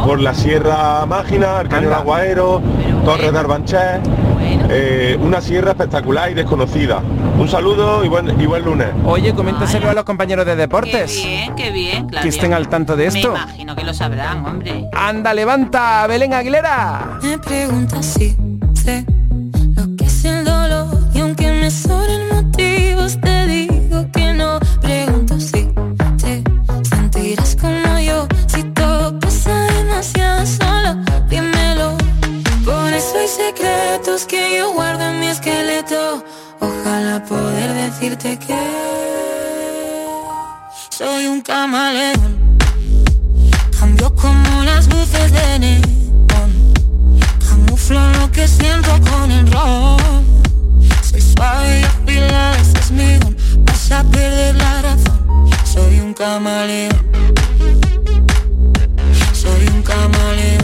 por 0.04 0.20
la 0.20 0.34
Sierra 0.34 1.06
Mágina, 1.06 1.62
el 1.62 1.68
Cañón 1.68 1.94
Aguaero, 1.94 2.60
Torres 3.06 3.32
de 3.32 3.38
Arbanchés, 3.38 4.00
eh, 4.68 5.18
una 5.18 5.40
sierra 5.40 5.70
espectacular 5.70 6.30
y 6.30 6.34
desconocida. 6.34 7.00
Un 7.38 7.48
saludo 7.48 8.04
y 8.04 8.08
buen, 8.08 8.38
y 8.38 8.44
buen 8.44 8.62
lunes. 8.66 8.88
Oye, 9.06 9.32
coméntaselo 9.34 9.88
a 9.88 9.94
los 9.94 10.04
compañeros 10.04 10.44
de 10.44 10.56
deportes. 10.56 11.10
Qué 11.22 11.26
bien, 11.26 11.54
qué 11.56 11.70
bien, 11.70 12.06
claro. 12.06 12.22
Que 12.22 12.28
estén 12.28 12.52
al 12.52 12.68
tanto 12.68 12.96
de 12.96 13.06
esto. 13.06 13.32
Me 13.32 13.38
imagino 13.38 13.74
que 13.74 13.84
lo 13.84 13.94
sabrán, 13.94 14.44
hombre. 14.44 14.90
Anda, 14.92 15.32
levanta, 15.32 16.06
Belén 16.06 16.34
Aguilera. 16.34 17.18
Me 17.22 17.38
preguntas 17.38 18.04
si 18.04 18.36
sé 18.74 19.06
lo 19.74 19.96
que 19.96 20.04
es 20.04 20.24
el 20.26 20.44
dolor 20.44 20.86
y 21.14 21.20
aunque 21.20 21.50
me 21.50 21.70
sobren 21.70 22.28
motivos 22.28 23.18
te 23.22 23.39
secretos 33.30 34.26
que 34.26 34.56
yo 34.56 34.72
guardo 34.72 35.04
en 35.04 35.20
mi 35.20 35.26
esqueleto. 35.26 36.24
Ojalá 36.58 37.24
poder 37.24 37.72
decirte 37.72 38.38
que 38.38 38.58
soy 40.90 41.26
un 41.26 41.40
camaleón. 41.40 42.58
Cambio 43.78 44.14
como 44.16 44.64
las 44.64 44.88
luces 44.88 45.32
de 45.32 45.58
neón. 45.60 46.50
Camuflo 47.48 48.00
lo 48.18 48.32
que 48.32 48.48
siento 48.48 48.90
con 49.10 49.30
el 49.30 49.50
ron. 49.52 50.24
Soy 51.08 51.20
suave 51.20 51.80
y 51.80 51.84
afilada, 51.84 52.56
ese 52.58 52.78
es 52.78 52.90
mi 52.90 53.16
don. 53.18 53.36
Vas 53.64 53.92
a 53.92 54.02
perder 54.04 54.56
la 54.56 54.82
razón. 54.82 55.50
Soy 55.64 56.00
un 56.00 56.12
camaleón. 56.14 56.98
Soy 59.32 59.66
un 59.68 59.82
camaleón. 59.82 60.59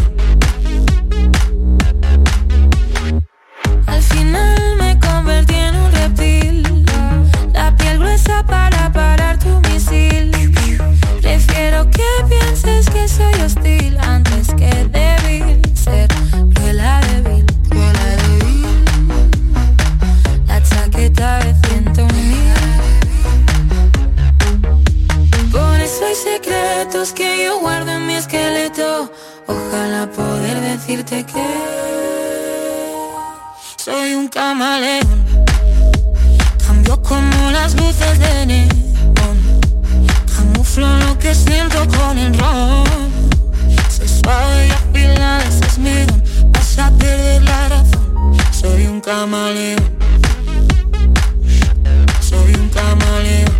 Soy 33.86 34.14
un 34.14 34.28
camaleón. 34.28 35.24
Cambio 36.66 37.00
como 37.02 37.50
las 37.52 37.74
luces 37.74 38.18
de 38.18 38.46
neón. 38.46 38.85
Lo 40.76 41.18
que 41.18 41.34
siento 41.34 41.78
con 41.96 42.18
el 42.18 42.38
ron. 42.38 42.84
Soy 43.88 44.08
suave 44.08 44.68
y 44.68 44.70
afilada, 44.70 45.42
ese 45.44 45.66
es 45.66 45.78
mi 45.78 46.04
don. 46.04 46.22
Vas 46.52 46.78
a 46.78 46.90
perder 46.90 47.42
la 47.44 47.68
razón. 47.70 48.36
Soy 48.52 48.86
un 48.86 49.00
camaleón. 49.00 49.80
Soy 52.20 52.54
un 52.56 52.68
camaleón. 52.68 53.55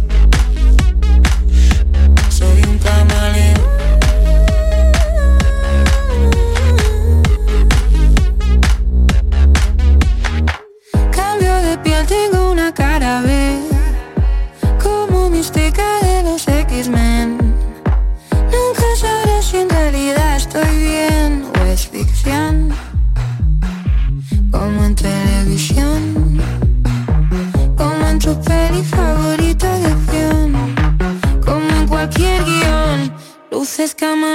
Luces, 33.86 33.94
cámara 33.94 34.25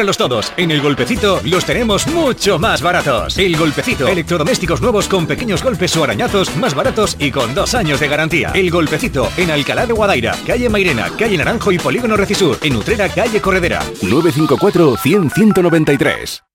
Cómpralos 0.00 0.16
todos. 0.16 0.52
En 0.56 0.70
El 0.70 0.80
Golpecito 0.80 1.42
los 1.44 1.66
tenemos 1.66 2.06
mucho 2.06 2.58
más 2.58 2.80
baratos. 2.80 3.36
El 3.36 3.54
Golpecito. 3.54 4.08
Electrodomésticos 4.08 4.80
nuevos 4.80 5.06
con 5.06 5.26
pequeños 5.26 5.62
golpes 5.62 5.94
o 5.94 6.04
arañazos 6.04 6.56
más 6.56 6.74
baratos 6.74 7.18
y 7.18 7.30
con 7.30 7.54
dos 7.54 7.74
años 7.74 8.00
de 8.00 8.08
garantía. 8.08 8.50
El 8.54 8.70
Golpecito. 8.70 9.28
En 9.36 9.50
Alcalá 9.50 9.84
de 9.84 9.92
Guadaira, 9.92 10.34
calle 10.46 10.70
Mairena, 10.70 11.10
calle 11.18 11.36
Naranjo 11.36 11.70
y 11.70 11.78
Polígono 11.78 12.16
Recisur. 12.16 12.56
En 12.62 12.76
Utrera, 12.76 13.10
calle 13.10 13.42
Corredera. 13.42 13.80
954 14.00 14.96
100 14.96 15.30
193. 15.32 16.49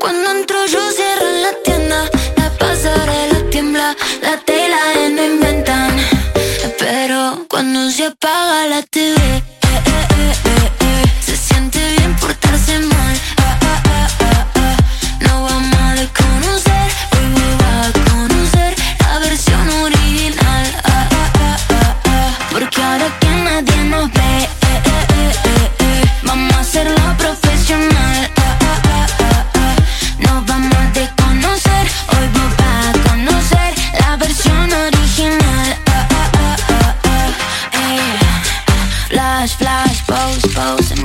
Cuando 0.00 0.30
entro 0.30 0.66
yo 0.66 0.80
cierro 0.90 1.30
la 1.42 1.52
tienda 1.62 2.10
La 2.36 2.50
pasarela 2.58 3.50
tiembla 3.50 3.94
La 4.22 4.36
tela 4.38 4.78
no 5.10 5.24
inventan. 5.24 5.96
Pero 6.78 7.46
cuando 7.48 7.90
se 7.90 8.06
apaga 8.06 8.66
la 8.66 8.82
TV 8.82 9.49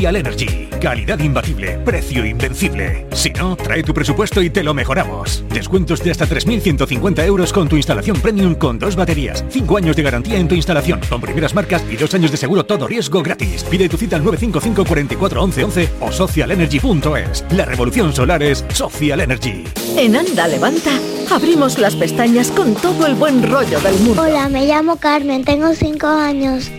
Social 0.00 0.16
Energy. 0.16 0.66
Calidad 0.80 1.18
imbatible, 1.18 1.78
precio 1.84 2.24
invencible. 2.24 3.06
Si 3.12 3.28
no, 3.32 3.54
trae 3.54 3.82
tu 3.82 3.92
presupuesto 3.92 4.40
y 4.40 4.48
te 4.48 4.64
lo 4.64 4.72
mejoramos. 4.72 5.44
Descuentos 5.52 6.02
de 6.02 6.10
hasta 6.10 6.26
3.150 6.26 7.22
euros 7.26 7.52
con 7.52 7.68
tu 7.68 7.76
instalación 7.76 8.18
premium 8.18 8.54
con 8.54 8.78
dos 8.78 8.96
baterías. 8.96 9.44
5 9.50 9.76
años 9.76 9.96
de 9.96 10.02
garantía 10.02 10.38
en 10.38 10.48
tu 10.48 10.54
instalación, 10.54 11.00
con 11.06 11.20
primeras 11.20 11.54
marcas 11.54 11.84
y 11.90 11.96
dos 11.96 12.14
años 12.14 12.30
de 12.30 12.38
seguro 12.38 12.64
todo 12.64 12.88
riesgo 12.88 13.22
gratis. 13.22 13.62
Pide 13.64 13.90
tu 13.90 13.98
cita 13.98 14.16
al 14.16 14.24
955 14.24 14.88
44 14.88 15.42
11 15.42 15.64
11 15.64 15.88
o 16.00 16.10
socialenergy.es. 16.10 17.44
La 17.50 17.66
revolución 17.66 18.14
solar 18.14 18.42
es 18.42 18.64
Social 18.72 19.20
Energy. 19.20 19.64
En 19.98 20.16
Anda 20.16 20.48
Levanta 20.48 20.92
abrimos 21.30 21.78
las 21.78 21.94
pestañas 21.94 22.50
con 22.52 22.74
todo 22.74 23.06
el 23.06 23.16
buen 23.16 23.42
rollo 23.42 23.78
del 23.80 23.98
mundo. 23.98 24.22
Hola, 24.22 24.48
me 24.48 24.66
llamo 24.66 24.96
Carmen, 24.96 25.44
tengo 25.44 25.74
5 25.74 26.06
años. 26.06 26.70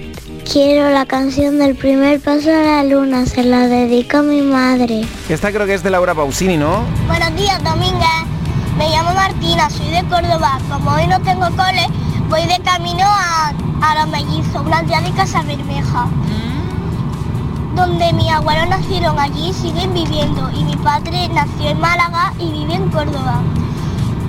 Quiero 0.50 0.90
la 0.90 1.06
canción 1.06 1.60
del 1.60 1.76
primer 1.76 2.20
paso 2.20 2.50
a 2.50 2.62
la 2.62 2.84
luna, 2.84 3.26
se 3.26 3.44
la 3.44 3.68
dedico 3.68 4.18
a 4.18 4.22
mi 4.22 4.42
madre. 4.42 5.06
Esta 5.30 5.52
creo 5.52 5.66
que 5.66 5.74
es 5.74 5.84
de 5.84 5.90
Laura 5.90 6.14
Pausini, 6.14 6.58
¿no? 6.58 6.84
Buenos 7.08 7.34
días, 7.36 7.64
Domínguez. 7.64 8.08
Me 8.78 8.90
llamo 8.90 9.14
Martina, 9.14 9.70
soy 9.70 9.88
de 9.90 10.04
Córdoba. 10.10 10.60
Como 10.70 10.92
hoy 10.92 11.08
no 11.08 11.22
tengo 11.22 11.46
cole, 11.52 11.88
voy 12.28 12.46
de 12.48 12.60
camino 12.64 13.06
a, 13.06 13.54
a 13.82 13.96
los 14.02 14.10
mellizos, 14.10 14.66
una 14.66 14.84
tía 14.84 15.00
de 15.02 15.12
Casa 15.12 15.42
Bermeja. 15.44 16.08
Donde 17.76 18.12
mis 18.14 18.30
abuelos 18.30 18.68
nacieron 18.68 19.18
allí 19.20 19.50
y 19.50 19.54
siguen 19.54 19.94
viviendo. 19.94 20.50
Y 20.52 20.64
mi 20.66 20.76
padre 20.78 21.30
nació 21.30 21.70
en 21.70 21.80
Málaga 21.80 22.34
y 22.40 22.52
vive 22.52 22.74
en 22.74 22.90
Córdoba. 22.90 23.42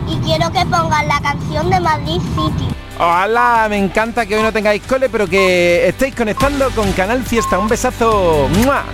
Y 0.09 0.17
quiero 0.19 0.51
que 0.53 0.65
pongan 0.67 1.09
la 1.09 1.21
canción 1.21 1.71
de 1.71 1.81
Madrid 1.81 2.21
City. 2.35 2.69
Ojalá, 2.99 3.67
me 3.69 3.79
encanta 3.79 4.27
que 4.27 4.37
hoy 4.37 4.43
no 4.43 4.53
tengáis 4.53 4.83
cole, 4.83 5.09
pero 5.09 5.27
que 5.27 5.89
estéis 5.89 6.15
conectando 6.15 6.71
con 6.71 6.93
Canal 6.93 7.23
Fiesta. 7.23 7.59
Un 7.59 7.69
besazo. 7.69 8.49
¡Mua! 8.59 8.85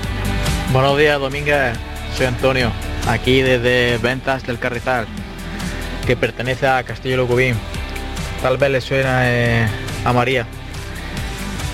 Buenos 0.73 0.97
días, 0.99 1.19
Domínguez. 1.19 1.77
Soy 2.17 2.27
Antonio, 2.27 2.71
aquí 3.09 3.43
desde 3.43 3.99
Ventas 3.99 4.45
del 4.45 4.59
Carrizal, 4.59 5.07
que 6.07 6.17
pertenece 6.17 6.67
a 6.67 6.83
Castillo 6.83 7.17
Locubín. 7.17 7.55
tal 8.43 8.57
vez 8.57 8.71
le 8.71 8.81
suena 8.81 9.21
eh, 9.25 9.69
a 10.05 10.13
María. 10.13 10.47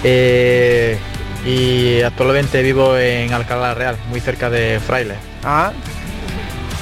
Eh, 0.02 0.98
y 1.46 2.02
actualmente 2.02 2.62
vivo 2.62 2.96
en 2.96 3.32
Alcalá 3.32 3.74
Real, 3.74 3.96
muy 4.10 4.20
cerca 4.20 4.50
de 4.50 4.80
Fraile. 4.80 5.16
Ah. 5.42 5.72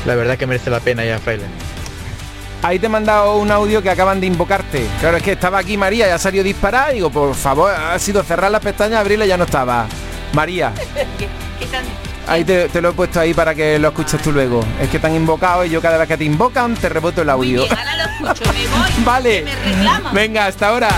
La 0.06 0.16
verdad 0.16 0.36
que 0.36 0.46
merece 0.46 0.70
la 0.70 0.80
pena 0.80 1.04
ir 1.04 1.12
a 1.12 1.18
Fraile. 1.18 1.44
Ahí 2.62 2.78
te 2.78 2.86
he 2.86 2.88
mandado 2.88 3.36
un 3.38 3.50
audio 3.50 3.82
que 3.82 3.90
acaban 3.90 4.20
de 4.20 4.26
invocarte. 4.28 4.86
Claro, 5.00 5.16
es 5.16 5.22
que 5.22 5.32
estaba 5.32 5.58
aquí 5.58 5.76
María, 5.76 6.06
ya 6.06 6.18
salió 6.18 6.44
disparada 6.44 6.92
y 6.92 6.96
digo, 6.96 7.10
por 7.10 7.34
favor, 7.34 7.72
ha 7.74 7.98
sido 7.98 8.22
cerrar 8.22 8.50
las 8.52 8.60
pestañas, 8.60 9.00
abrirla 9.00 9.24
y 9.24 9.28
ya 9.28 9.36
no 9.36 9.44
estaba. 9.44 9.86
María, 10.32 10.72
¿Qué, 11.18 11.28
qué 11.58 11.66
tan- 11.66 11.84
ahí 12.28 12.44
te, 12.44 12.68
te 12.68 12.80
lo 12.80 12.90
he 12.90 12.92
puesto 12.92 13.18
ahí 13.18 13.34
para 13.34 13.52
que 13.54 13.78
lo 13.80 13.88
escuches 13.88 14.22
tú 14.22 14.30
luego. 14.30 14.64
Es 14.80 14.88
que 14.88 14.98
te 15.00 15.06
han 15.08 15.14
invocado 15.16 15.64
y 15.64 15.70
yo 15.70 15.82
cada 15.82 15.98
vez 15.98 16.06
que 16.06 16.16
te 16.16 16.24
invocan 16.24 16.74
te 16.76 16.88
reboto 16.88 17.22
el 17.22 17.30
audio. 17.30 17.62
Bien, 17.64 17.76
ahora 17.76 17.96
lo 17.96 18.26
escucho, 18.28 18.52
me 18.52 18.66
voy. 18.68 18.90
vale. 19.04 19.44
Me. 19.44 20.12
Venga, 20.12 20.46
hasta 20.46 20.68
ahora. 20.68 20.88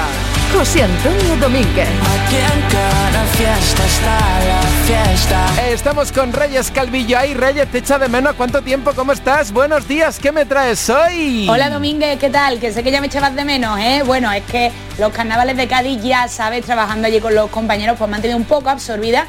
José 0.55 0.85
Antonio 0.85 1.37
Domínguez. 1.41 1.89
Aquí 1.89 2.37
en 2.37 2.61
cada 2.71 3.25
fiesta 3.25 3.85
está 3.87 4.19
la 4.47 4.63
fiesta. 4.87 5.69
Estamos 5.69 6.13
con 6.13 6.33
Reyes 6.33 6.71
Calvillo. 6.71 7.19
Ahí, 7.19 7.35
Reyes, 7.35 7.69
te 7.73 7.79
echa 7.79 7.99
de 7.99 8.09
menos. 8.09 8.35
¿Cuánto 8.37 8.63
tiempo? 8.63 8.93
¿Cómo 8.95 9.11
estás? 9.11 9.51
Buenos 9.53 9.89
días. 9.89 10.21
¿Qué 10.21 10.31
me 10.31 10.45
traes 10.45 10.89
hoy? 10.89 11.49
Hola 11.51 11.71
Domínguez, 11.71 12.21
¿qué 12.21 12.31
tal? 12.31 12.61
Que 12.61 12.73
sé 12.73 12.85
que 12.85 12.93
ya 12.93 13.01
me 13.01 13.09
echabas 13.09 13.35
de 13.35 13.45
menos, 13.45 13.81
¿eh? 13.81 14.05
Bueno, 14.07 14.31
es 14.31 14.45
que 14.45 14.71
los 14.99 15.13
carnavales 15.13 15.57
de 15.57 15.67
Cádiz, 15.67 16.01
ya 16.01 16.29
sabes, 16.29 16.65
trabajando 16.65 17.09
allí 17.09 17.19
con 17.21 17.35
los 17.35 17.51
compañeros, 17.51 17.97
pues 17.99 18.09
me 18.09 18.15
han 18.15 18.23
tenido 18.23 18.39
un 18.39 18.45
poco 18.45 18.71
absorbida. 18.71 19.27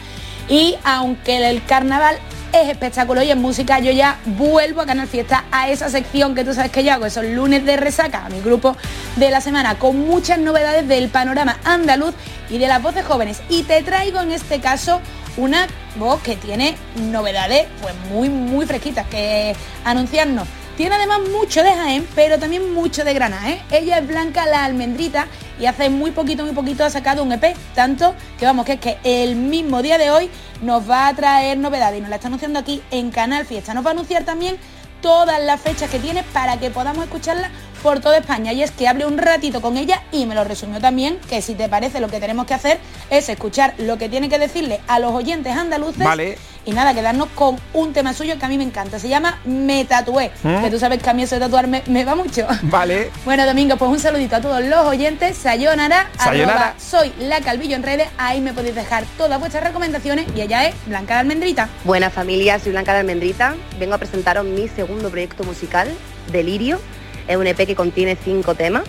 Y 0.47 0.77
aunque 0.83 1.49
el 1.49 1.65
carnaval 1.65 2.19
es 2.61 2.69
espectáculo 2.69 3.21
y 3.21 3.31
en 3.31 3.41
música, 3.41 3.79
yo 3.79 3.91
ya 3.91 4.17
vuelvo 4.25 4.81
a 4.81 4.85
Canal 4.85 5.07
Fiesta 5.07 5.45
a 5.51 5.69
esa 5.69 5.89
sección 5.89 6.35
que 6.35 6.43
tú 6.43 6.53
sabes 6.53 6.71
que 6.71 6.83
yo 6.83 6.93
hago, 6.93 7.05
esos 7.05 7.25
lunes 7.25 7.65
de 7.65 7.75
resaca, 7.75 8.25
a 8.25 8.29
mi 8.29 8.39
grupo 8.39 8.77
de 9.17 9.29
la 9.29 9.41
semana, 9.41 9.77
con 9.77 9.99
muchas 9.99 10.39
novedades 10.39 10.87
del 10.87 11.09
panorama 11.09 11.57
andaluz 11.63 12.13
y 12.49 12.57
de 12.57 12.67
las 12.67 12.81
voces 12.81 13.05
jóvenes. 13.05 13.41
Y 13.49 13.63
te 13.63 13.81
traigo 13.83 14.21
en 14.21 14.31
este 14.31 14.59
caso 14.59 15.01
una 15.37 15.67
voz 15.97 16.21
que 16.21 16.35
tiene 16.37 16.77
novedades 16.95 17.67
pues 17.81 17.93
muy 18.09 18.29
muy 18.29 18.65
fresquitas 18.65 19.05
que 19.07 19.55
anunciarnos. 19.83 20.47
Tiene 20.77 20.95
además 20.95 21.21
mucho 21.31 21.63
de 21.63 21.71
Jaén, 21.71 22.05
pero 22.15 22.37
también 22.37 22.73
mucho 22.73 23.05
de 23.05 23.13
Granada. 23.13 23.49
¿eh? 23.49 23.61
Ella 23.71 23.99
es 23.99 24.07
Blanca 24.07 24.45
la 24.45 24.65
Almendrita 24.65 25.27
y 25.57 25.67
hace 25.67 25.89
muy 25.89 26.11
poquito, 26.11 26.43
muy 26.43 26.53
poquito 26.53 26.83
ha 26.83 26.89
sacado 26.89 27.23
un 27.23 27.31
EP. 27.31 27.55
Tanto 27.73 28.13
que 28.37 28.45
vamos, 28.45 28.65
que 28.65 28.73
es 28.73 28.79
que 28.81 28.97
el 29.05 29.37
mismo 29.37 29.81
día 29.81 29.97
de 29.97 30.11
hoy 30.11 30.29
nos 30.61 30.89
va 30.89 31.07
a 31.07 31.13
traer 31.13 31.57
novedades 31.57 31.99
y 31.99 32.01
nos 32.01 32.09
la 32.09 32.15
está 32.15 32.27
anunciando 32.27 32.59
aquí 32.59 32.81
en 32.91 33.11
Canal 33.11 33.45
Fiesta. 33.45 33.73
Nos 33.73 33.85
va 33.85 33.89
a 33.89 33.93
anunciar 33.93 34.23
también 34.23 34.57
todas 35.01 35.41
las 35.43 35.61
fechas 35.61 35.89
que 35.89 35.99
tiene 35.99 36.23
para 36.33 36.59
que 36.59 36.71
podamos 36.71 37.03
escucharla 37.05 37.51
por 37.85 37.99
toda 37.99 38.17
España. 38.17 38.51
Y 38.51 38.63
es 38.63 38.71
que 38.71 38.87
hable 38.87 39.05
un 39.05 39.19
ratito 39.19 39.61
con 39.61 39.77
ella 39.77 40.01
y 40.11 40.25
me 40.25 40.33
lo 40.33 40.43
resumió 40.43 40.81
también, 40.81 41.19
que 41.29 41.43
si 41.43 41.53
te 41.53 41.69
parece 41.69 41.99
lo 41.99 42.07
que 42.07 42.19
tenemos 42.19 42.47
que 42.47 42.55
hacer 42.55 42.79
es 43.11 43.29
escuchar 43.29 43.75
lo 43.77 43.99
que 43.99 44.09
tiene 44.09 44.27
que 44.27 44.39
decirle 44.39 44.81
a 44.87 44.97
los 44.97 45.11
oyentes 45.11 45.55
andaluces. 45.55 46.03
Vale. 46.03 46.35
Y 46.65 46.71
nada, 46.71 46.95
quedarnos 46.95 47.27
con 47.35 47.57
un 47.73 47.93
tema 47.93 48.15
suyo 48.15 48.39
que 48.39 48.45
a 48.45 48.47
mí 48.49 48.57
me 48.57 48.63
encanta. 48.63 48.97
Se 48.97 49.07
llama 49.07 49.39
Me 49.45 49.85
Tatué. 49.85 50.31
¿Mm? 50.41 50.63
Que 50.63 50.71
tú 50.71 50.79
sabes 50.79 51.03
que 51.03 51.07
a 51.07 51.13
mí 51.13 51.21
eso 51.21 51.35
de 51.35 51.41
tatuarme 51.41 51.83
me 51.85 52.03
va 52.03 52.15
mucho. 52.15 52.47
Vale. 52.63 53.11
Bueno, 53.23 53.45
Domingo, 53.45 53.77
pues 53.77 53.91
un 53.91 53.99
saludito 53.99 54.37
a 54.37 54.41
todos 54.41 54.63
los 54.63 54.79
oyentes. 54.87 55.37
Sayonara, 55.37 56.09
Sayonara. 56.17 56.53
arroba 56.53 56.73
soy 56.79 57.13
la 57.19 57.41
Calvillo 57.41 57.75
en 57.75 57.83
redes. 57.83 58.07
Ahí 58.17 58.41
me 58.41 58.51
podéis 58.51 58.73
dejar 58.73 59.03
todas 59.15 59.39
vuestras 59.39 59.63
recomendaciones 59.63 60.25
y 60.35 60.41
ella 60.41 60.65
es 60.65 60.73
Blanca 60.87 61.13
de 61.13 61.19
Almendrita. 61.19 61.69
Buenas 61.83 62.11
familia, 62.11 62.57
soy 62.57 62.71
Blanca 62.71 62.93
de 62.93 63.01
Almendrita. 63.01 63.53
Vengo 63.77 63.93
a 63.93 63.99
presentaros 63.99 64.43
mi 64.43 64.67
segundo 64.69 65.11
proyecto 65.11 65.43
musical, 65.43 65.87
Delirio. 66.31 66.79
Es 67.27 67.37
un 67.37 67.47
EP 67.47 67.57
que 67.65 67.75
contiene 67.75 68.17
cinco 68.21 68.55
temas. 68.55 68.83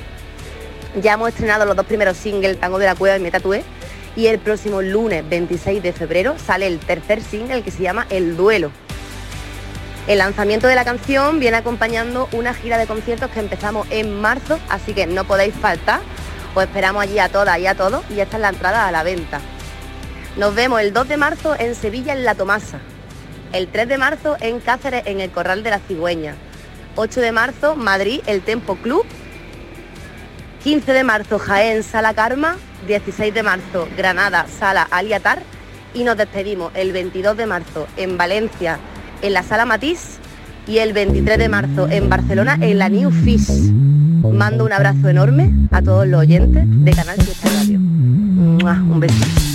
Ya 1.00 1.14
hemos 1.14 1.28
estrenado 1.28 1.64
los 1.64 1.76
dos 1.76 1.86
primeros 1.86 2.16
singles, 2.16 2.58
Tango 2.58 2.78
de 2.78 2.86
la 2.86 2.94
Cueva 2.94 3.16
y 3.16 3.20
Me 3.20 3.30
Tatué. 3.30 3.64
Y 4.14 4.26
el 4.28 4.38
próximo 4.38 4.80
lunes 4.80 5.28
26 5.28 5.82
de 5.82 5.92
febrero 5.92 6.36
sale 6.38 6.66
el 6.66 6.78
tercer 6.78 7.22
single 7.22 7.62
que 7.62 7.70
se 7.70 7.82
llama 7.82 8.06
El 8.08 8.36
Duelo. 8.36 8.70
El 10.06 10.18
lanzamiento 10.18 10.68
de 10.68 10.74
la 10.74 10.84
canción 10.84 11.40
viene 11.40 11.56
acompañando 11.56 12.28
una 12.32 12.54
gira 12.54 12.78
de 12.78 12.86
conciertos 12.86 13.30
que 13.30 13.40
empezamos 13.40 13.86
en 13.90 14.20
marzo, 14.20 14.58
así 14.68 14.94
que 14.94 15.06
no 15.06 15.24
podéis 15.24 15.54
faltar. 15.54 16.00
Os 16.54 16.62
esperamos 16.62 17.02
allí 17.02 17.18
a 17.18 17.28
todas 17.28 17.58
y 17.58 17.66
a 17.66 17.74
todos 17.74 18.04
y 18.10 18.20
esta 18.20 18.36
es 18.36 18.40
la 18.40 18.50
entrada 18.50 18.86
a 18.86 18.92
la 18.92 19.02
venta. 19.02 19.40
Nos 20.36 20.54
vemos 20.54 20.80
el 20.80 20.92
2 20.92 21.08
de 21.08 21.16
marzo 21.16 21.56
en 21.58 21.74
Sevilla 21.74 22.12
en 22.12 22.24
La 22.24 22.34
Tomasa. 22.34 22.78
El 23.52 23.68
3 23.68 23.88
de 23.88 23.98
marzo 23.98 24.36
en 24.40 24.60
Cáceres 24.60 25.02
en 25.06 25.20
el 25.20 25.30
Corral 25.30 25.62
de 25.62 25.70
la 25.70 25.78
Cigüeña. 25.80 26.36
8 26.96 27.20
de 27.20 27.32
marzo 27.32 27.76
Madrid 27.76 28.20
el 28.26 28.42
Tempo 28.42 28.76
Club. 28.76 29.04
15 30.64 30.92
de 30.92 31.04
marzo 31.04 31.38
Jaén 31.38 31.82
Sala 31.82 32.14
Karma. 32.14 32.56
16 32.86 33.32
de 33.32 33.42
marzo 33.42 33.88
Granada 33.96 34.46
Sala 34.48 34.88
Aliatar. 34.90 35.42
Y 35.94 36.04
nos 36.04 36.16
despedimos 36.16 36.72
el 36.74 36.92
22 36.92 37.36
de 37.36 37.46
marzo 37.46 37.86
en 37.96 38.16
Valencia 38.16 38.78
en 39.22 39.32
la 39.34 39.42
Sala 39.42 39.64
Matís. 39.64 40.18
Y 40.66 40.78
el 40.78 40.92
23 40.92 41.38
de 41.38 41.48
marzo 41.48 41.88
en 41.88 42.08
Barcelona 42.08 42.58
en 42.60 42.78
la 42.78 42.88
New 42.88 43.10
Fish. 43.10 43.70
Mando 44.32 44.64
un 44.64 44.72
abrazo 44.72 45.08
enorme 45.08 45.52
a 45.70 45.80
todos 45.80 46.06
los 46.08 46.20
oyentes 46.20 46.64
de 46.66 46.90
Canal 46.90 47.16
Fiesta 47.22 47.48
Radio. 47.48 47.78
Un 47.78 49.00
beso. 49.00 49.45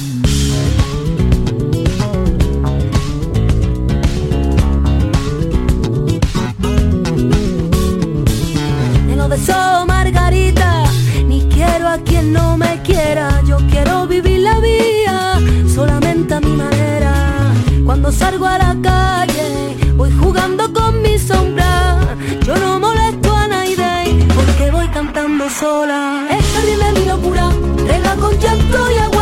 Salgo 18.11 18.45
a 18.45 18.57
la 18.57 18.75
calle, 18.81 19.75
voy 19.95 20.11
jugando 20.11 20.71
con 20.73 21.01
mi 21.01 21.17
sombra. 21.17 21.99
Yo 22.45 22.55
no 22.55 22.79
molesto 22.79 23.35
a 23.35 23.47
nadie 23.47 24.27
porque 24.35 24.71
voy 24.71 24.87
cantando 24.89 25.49
sola. 25.49 26.27
Jardín 26.53 26.79
de 26.79 26.99
mi 26.99 27.05
locura, 27.05 27.49
rega 27.87 28.15
con 28.15 28.37
llanto 28.39 28.91
y 28.91 28.97
agua 28.97 29.20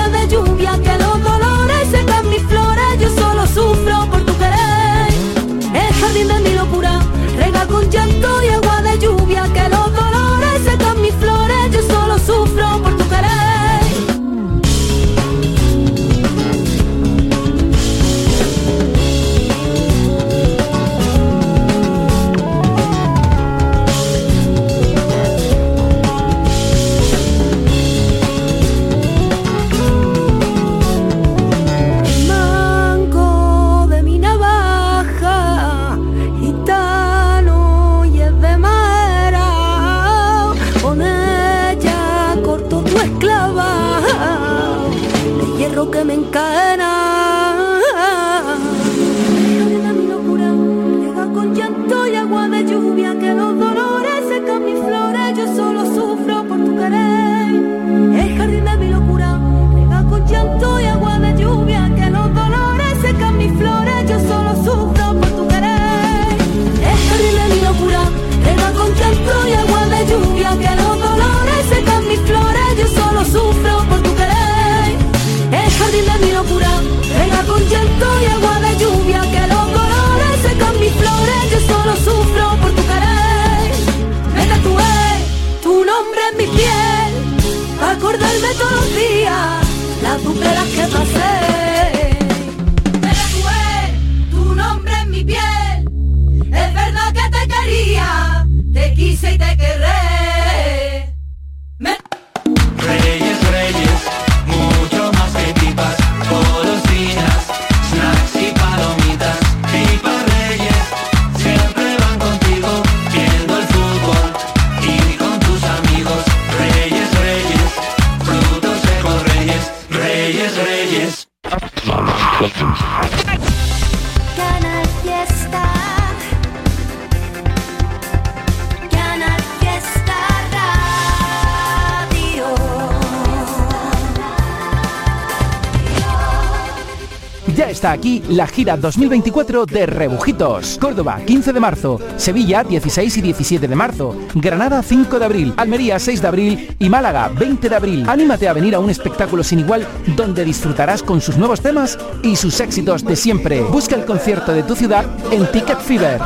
Ya 137.69 137.73
está 137.73 137.91
aquí 137.91 138.23
la 138.29 138.47
gira 138.47 138.77
2024 138.77 139.67
de 139.67 139.85
Rebujitos. 139.85 140.79
Córdoba, 140.81 141.19
15 141.23 141.53
de 141.53 141.59
marzo. 141.59 141.99
Sevilla, 142.17 142.63
16 142.63 143.17
y 143.17 143.21
17 143.21 143.67
de 143.67 143.75
marzo. 143.75 144.15
Granada, 144.33 144.81
5 144.81 145.19
de 145.19 145.25
abril. 145.25 145.53
Almería, 145.55 145.99
6 145.99 146.19
de 146.19 146.27
abril. 146.27 146.75
Y 146.79 146.89
Málaga, 146.89 147.27
20 147.27 147.69
de 147.69 147.75
abril. 147.75 148.09
Anímate 148.09 148.47
a 148.47 148.53
venir 148.53 148.73
a 148.73 148.79
un 148.79 148.89
espectáculo 148.89 149.43
sin 149.43 149.59
igual 149.59 149.87
donde 150.15 150.45
disfrutarás 150.45 151.03
con 151.03 151.21
sus 151.21 151.37
nuevos 151.37 151.61
temas 151.61 151.99
y 152.23 152.35
sus 152.37 152.59
éxitos 152.59 153.05
de 153.05 153.15
siempre. 153.15 153.61
Busca 153.61 153.95
el 153.95 154.05
concierto 154.05 154.51
de 154.51 154.63
tu 154.63 154.75
ciudad 154.75 155.05
en 155.29 155.45
Ticket 155.51 155.79
Fever. 155.79 156.17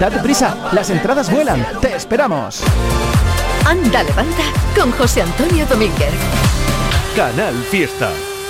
Date 0.00 0.20
prisa, 0.20 0.70
las 0.72 0.88
entradas 0.88 1.30
vuelan. 1.30 1.62
Te 1.82 1.94
esperamos. 1.94 2.62
Anda, 3.66 4.02
levanta 4.02 4.44
con 4.74 4.90
José 4.92 5.20
Antonio 5.20 5.66
Domínguez. 5.66 6.14
Canal 7.14 7.54
Fiesta. 7.70 8.08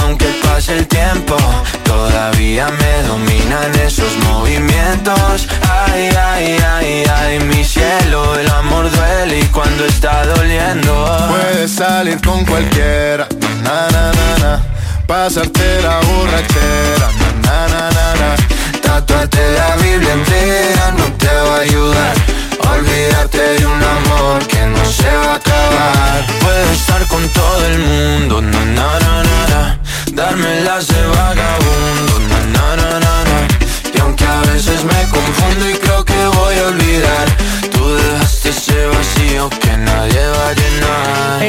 Aunque 0.00 0.26
pase 0.42 0.78
el 0.78 0.86
tiempo 0.86 1.36
Todavía 1.84 2.68
me 2.68 3.08
dominan 3.08 3.74
esos 3.86 4.16
movimientos 4.28 5.46
Ay, 5.86 6.10
ay, 6.16 6.58
ay, 6.74 7.04
ay 7.16 7.40
Mi 7.40 7.64
cielo, 7.64 8.38
el 8.38 8.48
amor 8.50 8.90
duele 8.90 9.40
Y 9.40 9.44
cuando 9.46 9.84
está 9.86 10.24
doliendo 10.26 11.26
Puedes 11.28 11.70
salir 11.72 12.20
con 12.22 12.44
cualquiera, 12.44 13.28
na 13.62 13.88
na 13.90 14.12
na 14.12 14.38
na. 14.38 14.62
Pasarte 15.06 15.82
la 15.82 16.00
borrachera, 16.00 17.08
na 17.44 17.68
na 17.68 17.90
na 17.90 18.14
na. 18.20 18.36
Tatuarte 18.82 19.40
la 19.58 19.76
Biblia 19.76 19.95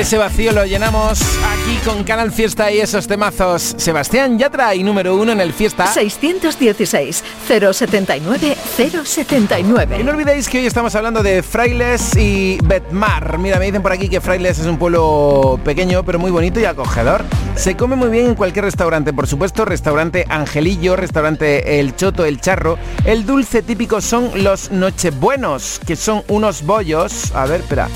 Ese 0.08 0.18
vacío 0.18 0.54
lo 0.54 0.66
llenamos 0.66 1.20
aquí 1.44 1.76
con 1.84 2.06
Canal 2.06 2.32
Fiesta 2.32 2.72
y 2.72 2.80
esos 2.80 3.10
temazos. 3.10 3.76
Sebastián 3.76 4.40
Yatra 4.40 4.74
y 4.74 4.82
número 4.82 5.14
uno 5.18 5.34
en 5.34 5.42
el 5.42 5.52
Fiesta. 5.52 5.86
616 5.86 7.26
079 7.46 8.56
079. 9.04 9.98
Y 10.00 10.04
no 10.06 10.12
olvidéis 10.12 10.48
que 10.48 10.60
hoy 10.60 10.66
estamos 10.66 10.96
hablando 10.96 11.22
de 11.24 11.44
Frailes 11.44 12.16
y 12.16 12.58
Betmar. 12.64 13.38
Mira, 13.38 13.60
me 13.60 13.66
dicen 13.66 13.82
por 13.82 13.92
aquí 13.92 14.08
que 14.08 14.22
Frailes 14.22 14.60
es 14.60 14.66
un 14.66 14.78
pueblo 14.78 15.60
pequeño 15.66 16.06
pero 16.06 16.20
muy 16.20 16.32
bonito 16.32 16.62
y 16.62 16.64
acogedor. 16.64 17.26
Se 17.58 17.76
come 17.76 17.98
muy 17.98 18.08
bien 18.08 18.28
en 18.28 18.36
cualquier 18.36 18.64
restaurante, 18.64 19.12
por 19.12 19.28
supuesto, 19.28 19.66
restaurante 19.66 20.26
Angelillo, 20.30 20.96
restaurante 20.96 21.82
El 21.82 21.98
Choto, 21.98 22.24
El 22.24 22.40
Charro. 22.40 22.78
El 23.04 23.26
dulce 23.26 23.62
típico 23.62 24.00
son 24.00 24.42
los 24.42 24.72
Nochebuenos, 24.72 25.82
que 25.86 25.98
son 25.98 26.24
unos 26.30 26.64
bollos, 26.64 27.36
a 27.36 27.46
ver, 27.46 27.60
espera, 27.60 27.90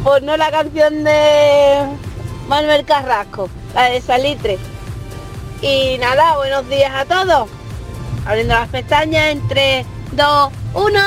Pues 0.02 0.22
no 0.24 0.36
la 0.36 0.50
canción 0.50 1.04
de 1.04 1.86
Manuel 2.48 2.84
Carrasco, 2.84 3.48
la 3.72 3.84
de 3.84 4.00
Salitre. 4.00 4.58
Y 5.62 5.96
nada, 5.98 6.36
buenos 6.36 6.68
días 6.68 6.92
a 6.92 7.04
todos. 7.04 7.48
Abriendo 8.26 8.54
las 8.54 8.68
pestañas 8.68 9.28
en 9.28 9.46
3, 9.46 9.86
2, 10.12 10.52
1. 10.74 11.00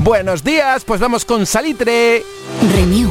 Buenos 0.00 0.44
días, 0.44 0.84
pues 0.84 1.00
vamos 1.00 1.24
con 1.24 1.46
Salitre. 1.46 2.22
Renew. 2.74 3.10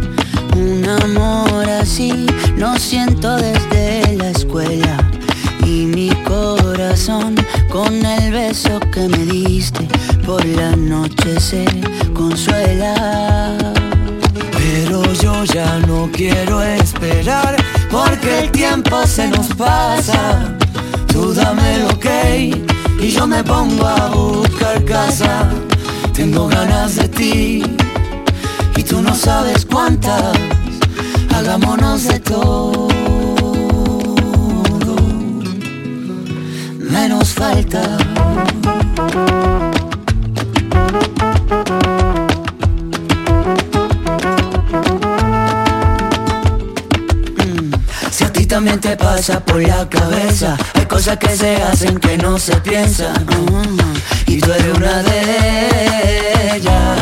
Un 0.61 0.87
amor 0.87 1.67
así 1.67 2.27
lo 2.55 2.77
siento 2.77 3.35
desde 3.35 4.15
la 4.15 4.29
escuela. 4.29 4.97
Y 5.65 5.85
mi 5.87 6.09
corazón 6.23 7.35
con 7.71 8.05
el 8.05 8.31
beso 8.31 8.79
que 8.91 9.07
me 9.07 9.25
diste 9.25 9.87
por 10.23 10.45
la 10.45 10.75
noche 10.75 11.39
se 11.39 11.65
consuela. 12.13 13.57
Pero 14.51 15.01
yo 15.13 15.43
ya 15.45 15.79
no 15.87 16.07
quiero 16.13 16.61
esperar 16.61 17.55
porque 17.89 18.41
el 18.41 18.51
tiempo 18.51 19.03
se 19.07 19.29
nos 19.29 19.47
pasa. 19.55 20.55
Tú 21.07 21.33
dame 21.33 21.79
lo 21.79 21.99
que 21.99 22.51
y 22.99 23.09
yo 23.09 23.25
me 23.25 23.43
pongo 23.43 23.87
a 23.87 24.09
buscar 24.09 24.85
casa. 24.85 25.49
Tengo 26.13 26.47
ganas 26.47 26.97
de 26.97 27.07
ti 27.09 27.63
y 28.81 28.83
tú 28.83 28.99
no 29.01 29.13
sabes 29.13 29.65
cuántas. 29.65 30.35
Hagámonos 31.35 32.07
de 32.07 32.19
todo. 32.19 32.87
Menos 36.79 37.29
falta. 37.29 37.97
Mm, 47.37 47.71
Si 48.11 48.23
a 48.23 48.33
ti 48.33 48.45
también 48.47 48.79
te 48.79 48.97
pasa 48.97 49.39
por 49.39 49.61
la 49.61 49.87
cabeza 49.87 50.57
Hay 50.73 50.85
cosas 50.85 51.17
que 51.17 51.29
se 51.29 51.55
hacen 51.61 51.99
que 51.99 52.17
no 52.17 52.37
se 52.39 52.55
piensan 52.57 53.25
mm, 53.25 54.31
Y 54.31 54.39
tú 54.39 54.51
eres 54.51 54.77
una 54.77 55.03
de 55.03 56.55
ellas 56.55 57.01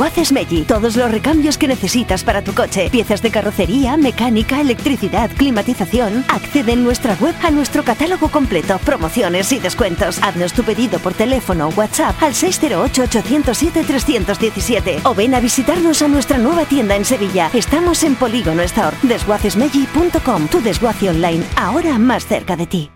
Desguaces 0.00 0.32
Meggi. 0.32 0.62
Todos 0.62 0.96
los 0.96 1.10
recambios 1.10 1.58
que 1.58 1.68
necesitas 1.68 2.24
para 2.24 2.42
tu 2.42 2.54
coche. 2.54 2.88
Piezas 2.90 3.20
de 3.20 3.30
carrocería, 3.30 3.98
mecánica, 3.98 4.58
electricidad, 4.58 5.30
climatización. 5.36 6.24
Accede 6.28 6.72
en 6.72 6.84
nuestra 6.84 7.18
web 7.20 7.34
a 7.42 7.50
nuestro 7.50 7.84
catálogo 7.84 8.30
completo, 8.30 8.78
promociones 8.78 9.52
y 9.52 9.58
descuentos. 9.58 10.18
Haznos 10.22 10.54
tu 10.54 10.64
pedido 10.64 10.98
por 11.00 11.12
teléfono 11.12 11.68
o 11.68 11.74
WhatsApp 11.74 12.16
al 12.22 12.32
608-807-317 12.32 15.00
o 15.04 15.14
ven 15.14 15.34
a 15.34 15.40
visitarnos 15.40 16.00
a 16.00 16.08
nuestra 16.08 16.38
nueva 16.38 16.64
tienda 16.64 16.96
en 16.96 17.04
Sevilla. 17.04 17.50
Estamos 17.52 18.02
en 18.02 18.14
Polígono 18.14 18.62
Store. 18.62 18.96
Desguacesmeggi.com. 19.02 20.48
Tu 20.48 20.62
desguace 20.62 21.10
online, 21.10 21.44
ahora 21.56 21.98
más 21.98 22.24
cerca 22.24 22.56
de 22.56 22.66
ti. 22.66 22.90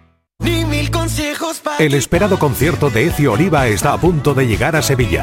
El 1.79 1.95
esperado 1.95 2.39
concierto 2.39 2.89
de 2.89 3.09
Ecio 3.09 3.35
Oliva 3.35 3.67
está 3.67 3.93
a 3.93 4.01
punto 4.01 4.33
de 4.33 4.47
llegar 4.47 4.75
a 4.75 4.81
Sevilla. 4.81 5.23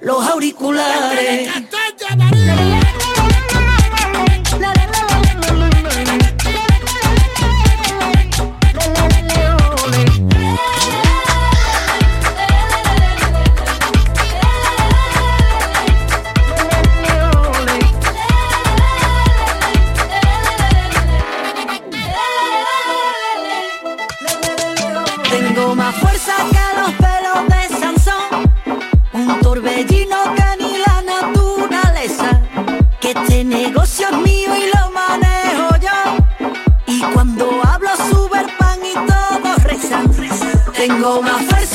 los 0.00 0.26
auriculares. 0.26 1.50
Este 33.06 33.44
negocio 33.44 34.08
es 34.10 34.18
mío 34.18 34.50
y 34.56 34.66
lo 34.76 34.90
manejo 34.90 35.76
yo. 35.80 36.50
Y 36.88 37.00
cuando 37.12 37.62
hablo 37.62 37.90
sube 38.10 38.40
el 38.40 38.50
pan 38.56 38.80
y 38.84 38.94
todos 38.94 39.62
rezan. 39.62 40.10
Tengo 40.74 41.22
más 41.22 41.40
fuerza 41.44 41.65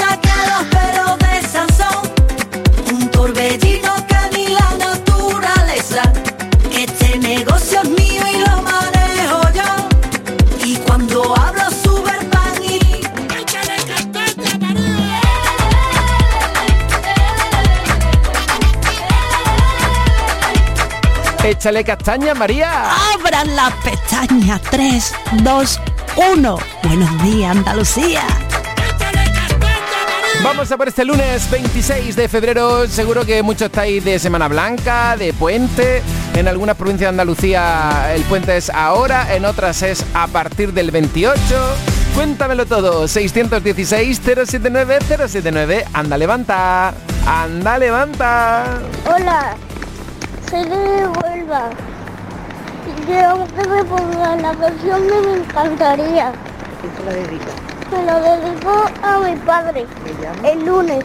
Échale 21.61 21.83
castaña, 21.83 22.33
María. 22.33 22.89
Abran 23.13 23.55
las 23.55 23.71
pestañas. 23.83 24.59
3, 24.71 25.13
2, 25.43 25.79
1. 26.33 26.57
Buenos 26.81 27.21
días, 27.21 27.55
Andalucía. 27.55 28.23
Vamos 30.43 30.71
a 30.71 30.77
por 30.77 30.87
este 30.87 31.05
lunes 31.05 31.47
26 31.51 32.15
de 32.15 32.27
febrero. 32.27 32.87
Seguro 32.87 33.27
que 33.27 33.43
muchos 33.43 33.67
estáis 33.67 34.03
de 34.03 34.17
Semana 34.17 34.47
Blanca, 34.47 35.15
de 35.15 35.33
puente. 35.33 36.01
En 36.33 36.47
algunas 36.47 36.75
provincias 36.75 37.05
de 37.05 37.09
Andalucía 37.09 38.11
el 38.15 38.23
puente 38.23 38.57
es 38.57 38.71
ahora, 38.71 39.35
en 39.35 39.45
otras 39.45 39.83
es 39.83 40.03
a 40.15 40.25
partir 40.25 40.73
del 40.73 40.89
28. 40.89 41.39
Cuéntamelo 42.15 42.65
todo. 42.65 43.03
616-079-079. 43.03 45.83
Anda, 45.93 46.17
levanta. 46.17 46.95
Anda, 47.27 47.77
levanta. 47.77 48.79
Hola, 49.05 49.55
soy 50.49 50.67
de 50.67 51.30
Huelva. 51.51 51.69
Quiero 53.05 53.45
que 53.47 53.67
me 53.67 53.83
pongan 53.83 54.41
la 54.41 54.55
canción 54.55 55.01
que 55.07 55.27
me 55.27 55.37
encantaría. 55.37 56.31
¿Quién 56.79 56.93
te 56.93 57.03
la 57.03 57.11
dedica? 57.11 57.51
Me 57.91 58.05
lo 58.05 58.21
dedico 58.21 58.85
a 59.03 59.19
mi 59.19 59.35
padre. 59.41 59.85
El 60.43 60.65
lunes. 60.65 61.03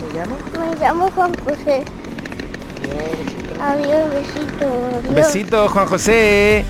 ¿Me 0.00 0.18
llamo? 0.18 0.36
Me 0.58 0.76
llamo 0.76 1.10
Juan 1.14 1.32
José. 1.44 1.84
Adiós, 3.60 4.10
besito. 4.10 4.66
adiós. 4.98 5.14
Besito, 5.14 5.68
Juan 5.68 5.86
José. 5.86 6.64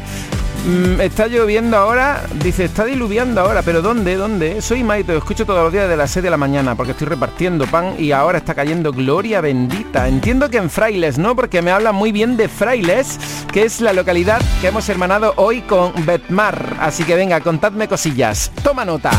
Mm, 0.65 0.99
está 1.03 1.27
lloviendo 1.27 1.77
ahora, 1.77 2.25
dice, 2.43 2.65
está 2.65 2.87
diluviando 2.87 3.43
ahora, 3.43 3.61
pero 3.61 3.83
¿dónde? 3.83 4.17
¿Dónde? 4.17 4.63
Soy 4.63 4.83
Maito, 4.83 5.13
escucho 5.13 5.45
todos 5.45 5.63
los 5.63 5.71
días 5.71 5.91
de 5.91 5.97
las 5.97 6.11
6 6.11 6.23
de 6.23 6.31
la 6.31 6.39
mañana 6.39 6.75
porque 6.75 6.93
estoy 6.93 7.07
repartiendo 7.07 7.67
pan 7.67 7.97
y 7.99 8.13
ahora 8.13 8.39
está 8.39 8.55
cayendo 8.55 8.91
gloria 8.91 9.43
bendita. 9.43 10.09
Entiendo 10.09 10.49
que 10.49 10.57
en 10.57 10.71
Frailes, 10.71 11.19
¿no? 11.19 11.37
Porque 11.37 11.61
me 11.61 11.71
habla 11.71 11.93
muy 11.93 12.13
bien 12.13 12.39
de 12.39 12.49
Frailes, 12.49 13.19
que 13.53 13.65
es 13.65 13.83
la 13.83 13.93
localidad 13.93 14.41
que 14.63 14.69
hemos 14.69 14.89
hermanado 14.89 15.35
hoy 15.37 15.61
con 15.61 15.93
Betmar. 16.07 16.79
Así 16.81 17.05
que 17.05 17.15
venga, 17.15 17.41
contadme 17.41 17.87
cosillas. 17.87 18.51
Toma 18.63 18.87
nota. 18.87 19.11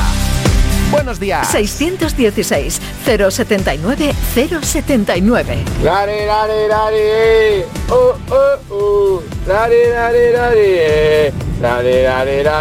Buenos 0.89 1.19
días. 1.19 1.47
616 1.51 2.81
079 3.05 4.13
079. 4.33 5.63
Lari, 5.83 6.25
lari, 6.25 6.67
lari, 6.67 6.97
eh. 6.97 7.65
uh, 7.89 8.73
uh, 8.73 9.34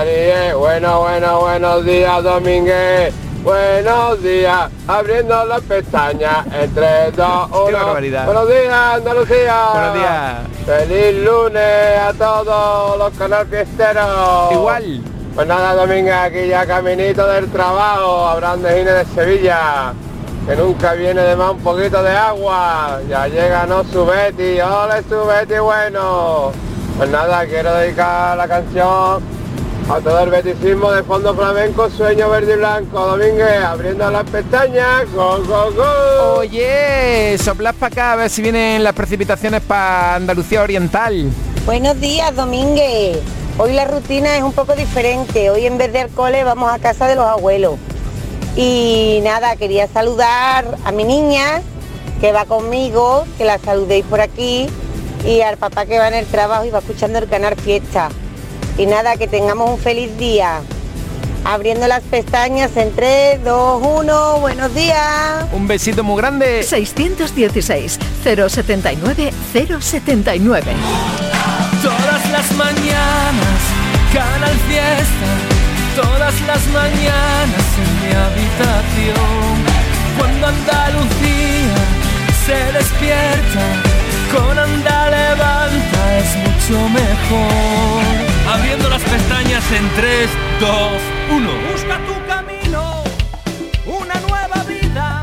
eh. 0.06 0.50
Eh. 0.50 0.54
Bueno, 0.54 1.00
bueno, 1.00 1.40
buenos 1.40 1.84
días, 1.86 2.22
Domínguez. 2.22 3.14
Buenos 3.42 4.22
días, 4.22 4.70
abriendo 4.86 5.46
las 5.46 5.62
pestañas 5.62 6.46
en 6.52 6.74
3, 6.74 7.16
2, 7.16 7.50
1. 7.50 7.72
barbaridad. 7.72 8.26
Buenos 8.26 8.48
días, 8.48 8.72
Andalucía. 8.72 9.68
Buenos 9.72 9.94
días. 9.94 10.34
Feliz 10.66 11.24
lunes 11.24 11.98
a 12.00 12.12
todos 12.18 12.98
los 12.98 13.12
canal 13.14 13.46
fiesteros. 13.46 14.52
Igual. 14.52 15.00
Pues 15.34 15.46
nada, 15.46 15.74
Dominga, 15.74 16.24
aquí 16.24 16.48
ya 16.48 16.66
caminito 16.66 17.26
del 17.26 17.50
trabajo, 17.50 18.26
hablando 18.26 18.68
de 18.68 18.78
Gine 18.78 18.92
de 18.92 19.04
Sevilla, 19.06 19.94
que 20.46 20.54
nunca 20.54 20.92
viene 20.92 21.22
de 21.22 21.34
más 21.34 21.52
un 21.52 21.60
poquito 21.60 22.02
de 22.02 22.14
agua. 22.14 23.00
Ya 23.08 23.26
llega, 23.26 23.64
¿no? 23.64 23.84
Su 23.84 24.04
Betty, 24.04 24.60
hola 24.60 25.02
su 25.08 25.24
Betty, 25.26 25.58
bueno. 25.60 26.52
Pues 26.96 27.10
nada, 27.10 27.44
quiero 27.46 27.74
dedicar 27.74 28.36
la 28.36 28.46
canción 28.46 29.20
a 29.90 30.00
todo 30.00 30.20
el 30.20 30.30
beticismo 30.30 30.92
de 30.92 31.02
fondo 31.02 31.34
flamenco, 31.34 31.90
sueño 31.90 32.30
verde 32.30 32.54
y 32.54 32.56
blanco. 32.56 33.00
Domínguez, 33.00 33.64
abriendo 33.64 34.08
las 34.12 34.24
pestañas, 34.30 35.12
go, 35.12 35.42
go, 35.44 35.72
go. 35.72 36.38
Oye, 36.38 37.36
soplad 37.38 37.74
para 37.74 37.92
acá 37.92 38.12
a 38.12 38.16
ver 38.16 38.30
si 38.30 38.42
vienen 38.42 38.84
las 38.84 38.92
precipitaciones 38.92 39.60
para 39.62 40.14
Andalucía 40.14 40.62
Oriental. 40.62 41.30
Buenos 41.66 42.00
días, 42.00 42.34
Domínguez. 42.36 43.18
Hoy 43.58 43.72
la 43.72 43.86
rutina 43.86 44.36
es 44.36 44.44
un 44.44 44.52
poco 44.52 44.76
diferente. 44.76 45.50
Hoy 45.50 45.66
en 45.66 45.76
vez 45.78 45.92
de 45.92 46.00
al 46.00 46.10
cole 46.10 46.44
vamos 46.44 46.72
a 46.72 46.78
casa 46.78 47.08
de 47.08 47.16
los 47.16 47.26
abuelos. 47.26 47.74
Y 48.56 49.18
nada, 49.24 49.56
quería 49.56 49.88
saludar 49.88 50.76
a 50.84 50.92
mi 50.92 51.02
niña 51.02 51.60
que 52.20 52.30
va 52.30 52.44
conmigo, 52.44 53.24
que 53.36 53.44
la 53.44 53.58
saludéis 53.58 54.04
por 54.04 54.20
aquí, 54.20 54.68
y 55.26 55.40
al 55.40 55.56
papá 55.56 55.86
que 55.86 55.98
va 55.98 56.08
en 56.08 56.14
el 56.14 56.26
trabajo 56.26 56.64
y 56.64 56.70
va 56.70 56.80
escuchando 56.80 57.18
el 57.18 57.28
canal 57.28 57.56
Fiesta. 57.56 58.10
Y 58.76 58.86
nada, 58.86 59.16
que 59.16 59.26
tengamos 59.28 59.70
un 59.70 59.78
feliz 59.78 60.16
día. 60.18 60.60
Abriendo 61.44 61.86
las 61.86 62.02
pestañas 62.02 62.76
en 62.76 62.94
3, 62.94 63.44
2, 63.44 63.82
1. 63.82 64.38
Buenos 64.40 64.74
días. 64.74 65.44
Un 65.52 65.66
besito 65.66 66.02
muy 66.02 66.16
grande. 66.16 66.62
616 66.62 67.98
079 68.24 69.32
079. 69.52 70.72
Todas 71.82 72.30
las 72.30 72.50
mañanas, 72.52 73.60
Canal 74.12 74.56
Fiesta, 74.68 75.30
todas 75.94 76.40
las 76.46 76.66
mañanas 76.68 77.66
en 77.76 78.00
mi 78.00 78.14
habitación. 78.14 79.54
Cuando 80.18 80.46
Andalucía 80.46 81.74
se 82.46 82.72
despierta, 82.72 83.83
con 84.34 84.58
anda 84.58 85.10
levanta 85.10 86.18
es 86.18 86.36
mucho 86.36 86.88
mejor. 86.88 88.02
Abriendo 88.48 88.88
las 88.88 89.02
pestañas 89.02 89.64
en 89.72 89.88
3, 89.96 90.30
2, 90.60 90.70
1. 91.30 91.50
Busca 91.72 91.98
tu 92.06 92.26
camino, 92.26 93.04
una 93.86 94.14
nueva 94.28 94.64
vida, 94.64 95.22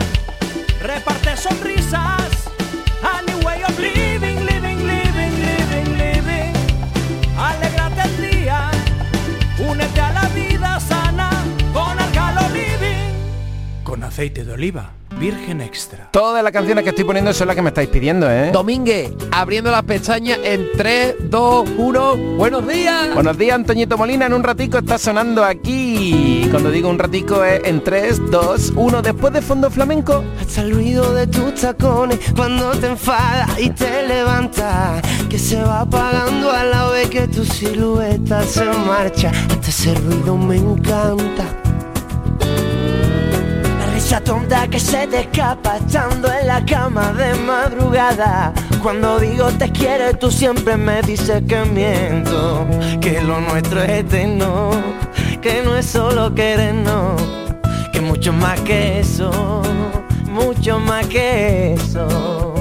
reparte 0.82 1.36
sonrisas, 1.38 2.30
a 3.03 3.22
new 3.28 3.39
way 3.45 3.62
of 3.64 3.78
living, 3.80 4.45
living, 4.45 4.80
living, 4.88 5.34
living, 5.47 5.97
living. 5.97 6.53
Alégrate 7.38 8.01
el 8.01 8.32
día, 8.32 8.72
únete 9.59 10.01
a 10.01 10.12
la 10.14 10.28
vida 10.30 10.80
sana, 10.80 11.30
con 11.74 11.99
Argalo 11.99 12.49
Living. 12.49 13.84
Con 13.84 14.03
aceite 14.03 14.43
de 14.45 14.53
oliva, 14.53 14.91
virgen 15.22 15.61
extra. 15.61 16.09
Todas 16.11 16.43
las 16.43 16.51
canciones 16.51 16.84
que 16.84 16.89
estoy 16.89 17.05
poniendo 17.05 17.32
son 17.32 17.45
las 17.45 17.55
que 17.55 17.61
me 17.61 17.69
estáis 17.69 17.89
pidiendo, 17.89 18.30
¿eh? 18.30 18.49
Domínguez, 18.51 19.13
abriendo 19.32 19.69
las 19.69 19.84
pestañas 19.84 20.39
en 20.43 20.69
3, 20.76 21.30
2, 21.30 21.69
1. 21.78 22.15
Buenos 22.38 22.67
días. 22.67 23.13
Buenos 23.13 23.38
días, 23.38 23.53
Antoñito 23.53 23.99
Molina. 23.99 24.26
En 24.26 24.34
un 24.34 24.43
ratico 24.43 24.80
está 24.80 24.97
sonando 24.97 25.45
aquí. 25.45 26.47
Cuando 26.49 26.72
digo 26.72 26.89
un 26.89 26.97
ratico 26.97 27.43
es 27.43 27.61
en 27.65 27.84
3, 27.84 28.32
2, 28.32 28.74
1. 28.76 29.01
Después 29.03 29.32
de 29.32 29.43
fondo 29.43 29.69
flamenco. 29.69 30.24
Hasta 30.39 30.61
el 30.61 30.72
ruido 30.72 31.13
de 31.13 31.28
tus 31.28 31.53
tacones 31.53 32.17
cuando 32.36 32.72
te 32.72 32.88
enfadas 32.88 33.59
y 33.59 33.69
te 33.69 34.07
levantas 34.07 35.01
Que 35.30 35.38
se 35.38 35.61
va 35.61 35.82
apagando 35.82 36.51
a 36.51 36.63
la 36.63 36.88
vez 36.89 37.09
que 37.09 37.28
tu 37.28 37.45
silueta 37.45 38.43
se 38.43 38.65
marcha 38.65 39.30
Hasta 39.30 39.69
ese 39.69 39.93
ruido 39.93 40.36
me 40.36 40.57
encanta 40.57 41.61
Risa 44.12 44.24
tonta 44.26 44.68
que 44.68 44.78
se 44.78 45.07
te 45.07 45.22
escapa 45.22 45.78
estando 45.78 46.30
en 46.30 46.45
la 46.45 46.66
cama 46.66 47.14
de 47.14 47.34
madrugada 47.34 48.51
Cuando 48.84 49.18
digo 49.20 49.47
te 49.51 49.72
quiero 49.72 50.14
tú 50.18 50.30
siempre 50.30 50.76
me 50.76 51.01
dices 51.01 51.41
que 51.47 51.64
miento 51.64 52.68
Que 52.99 53.22
lo 53.22 53.39
nuestro 53.39 53.82
es 53.82 53.89
eterno 53.89 54.72
Que 55.41 55.62
no 55.64 55.78
es 55.78 55.86
solo 55.86 56.36
querernos 56.36 57.22
Que 57.93 58.01
mucho 58.01 58.34
más 58.34 58.59
que 58.59 58.99
eso 58.99 59.62
mucho 60.32 60.80
más 60.80 61.05
que 61.07 61.74
eso. 61.74 62.53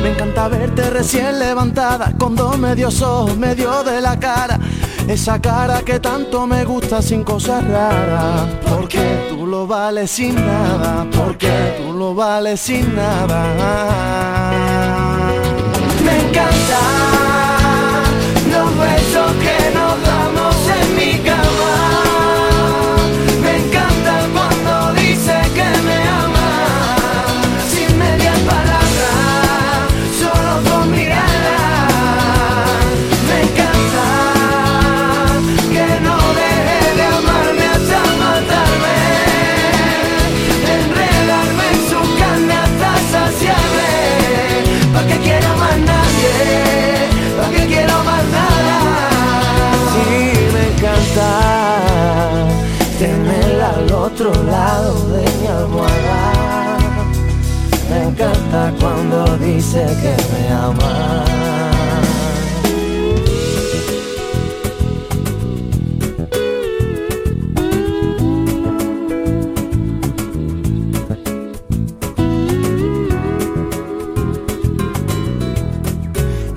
Me 0.00 0.10
encanta 0.10 0.48
verte 0.48 0.90
recién 0.90 1.38
levantada, 1.38 2.12
con 2.18 2.36
dos 2.36 2.56
medios 2.58 3.02
ojos, 3.02 3.36
medio 3.36 3.82
de 3.82 4.00
la 4.00 4.18
cara. 4.18 4.60
Esa 5.08 5.40
cara 5.40 5.82
que 5.82 6.00
tanto 6.00 6.46
me 6.46 6.64
gusta 6.64 7.00
sin 7.00 7.22
cosas 7.22 7.66
raras. 7.66 8.48
Porque 8.68 9.26
tú 9.28 9.46
lo 9.46 9.66
vales 9.66 10.10
sin 10.10 10.34
nada, 10.34 11.06
porque 11.16 11.50
tú 11.78 11.92
lo 11.92 12.14
vales 12.14 12.60
sin 12.60 12.94
nada. 12.94 13.42
Me 16.04 16.28
encanta 16.28 17.05
cuando 58.86 59.36
dice 59.38 59.84
que 60.00 60.14
me 60.32 60.48
ama. 60.52 61.24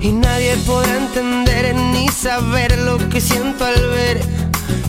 Y 0.00 0.12
nadie 0.12 0.56
podrá 0.66 0.96
entender 0.98 1.74
ni 1.74 2.06
saber 2.08 2.78
lo 2.78 2.96
que 3.08 3.20
siento 3.20 3.64
al 3.64 3.88
ver 3.88 4.20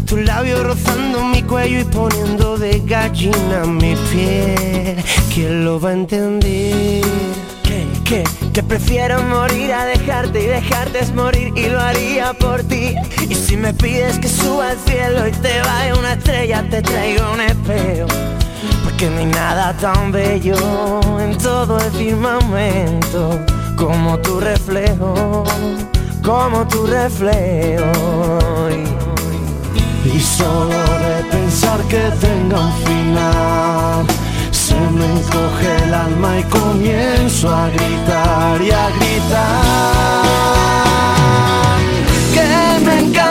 tus 0.06 0.20
labios 0.20 0.62
rozando 0.62 1.24
mi 1.24 1.42
cuello 1.42 1.80
y 1.80 1.86
poniendo 1.86 2.58
de 2.58 2.82
gallina 2.86 3.66
mi 3.66 3.96
piel. 4.12 5.04
¿Quién 5.34 5.64
lo 5.64 5.80
va 5.80 5.92
a 5.92 5.94
entender? 5.94 7.31
Que, 8.12 8.62
prefiero 8.62 9.24
morir 9.24 9.72
a 9.72 9.86
dejarte 9.86 10.44
y 10.44 10.48
dejarte 10.48 11.00
es 11.00 11.14
morir 11.14 11.54
y 11.56 11.70
lo 11.70 11.80
haría 11.80 12.34
por 12.34 12.62
ti. 12.62 12.94
Y 13.30 13.36
si 13.36 13.56
me 13.56 13.74
pides 13.74 14.20
que 14.20 14.28
suba 14.28 14.72
al 14.72 14.78
cielo 14.80 15.30
y 15.30 15.32
te 15.32 15.62
vaya 15.62 15.96
una 15.96 16.14
estrella, 16.14 16.62
te 16.70 16.82
traigo 16.82 17.32
un 17.32 17.40
espejo. 17.40 18.08
Porque 18.84 19.10
no 19.10 19.18
hay 19.18 19.28
nada 19.28 19.72
tan 19.78 20.12
bello 20.12 20.58
en 21.22 21.38
todo 21.38 21.80
el 21.80 21.90
firmamento 21.92 23.40
como 23.78 24.20
tu 24.20 24.42
reflejo, 24.42 25.46
como 26.22 26.68
tu 26.68 26.86
reflejo. 26.88 28.68
Y, 30.04 30.18
y 30.18 30.20
solo 30.20 30.84
de 31.00 31.24
pensar 31.32 31.80
que 31.84 32.12
tenga 32.20 32.60
un 32.60 32.74
final, 32.84 34.06
se 34.72 34.80
me 34.98 35.06
encoge 35.06 35.70
el 35.84 35.94
alma 35.94 36.40
y 36.40 36.44
comienzo 36.44 37.46
a 37.54 37.70
gritar 37.70 38.62
y 38.62 38.72
a 38.72 38.90
gritar. 38.98 40.22
Que 42.34 42.50
me 42.86 43.00
encanta 43.00 43.31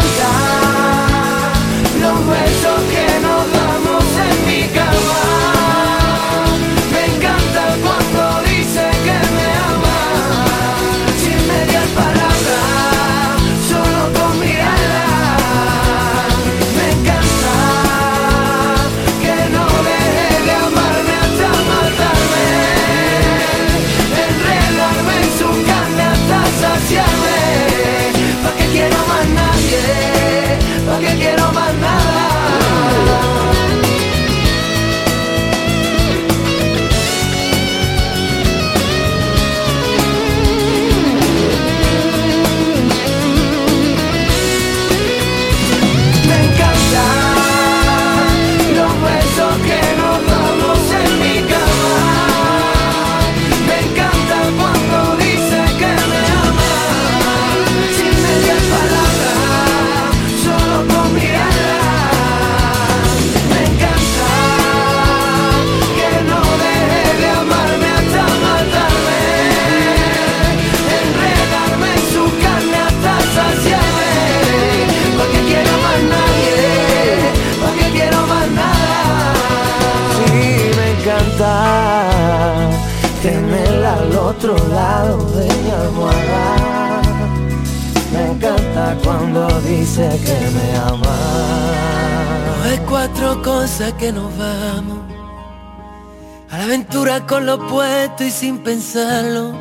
con 97.30 97.46
lo 97.46 97.64
puesto 97.68 98.24
y 98.24 98.30
sin 98.32 98.58
pensarlo. 98.58 99.52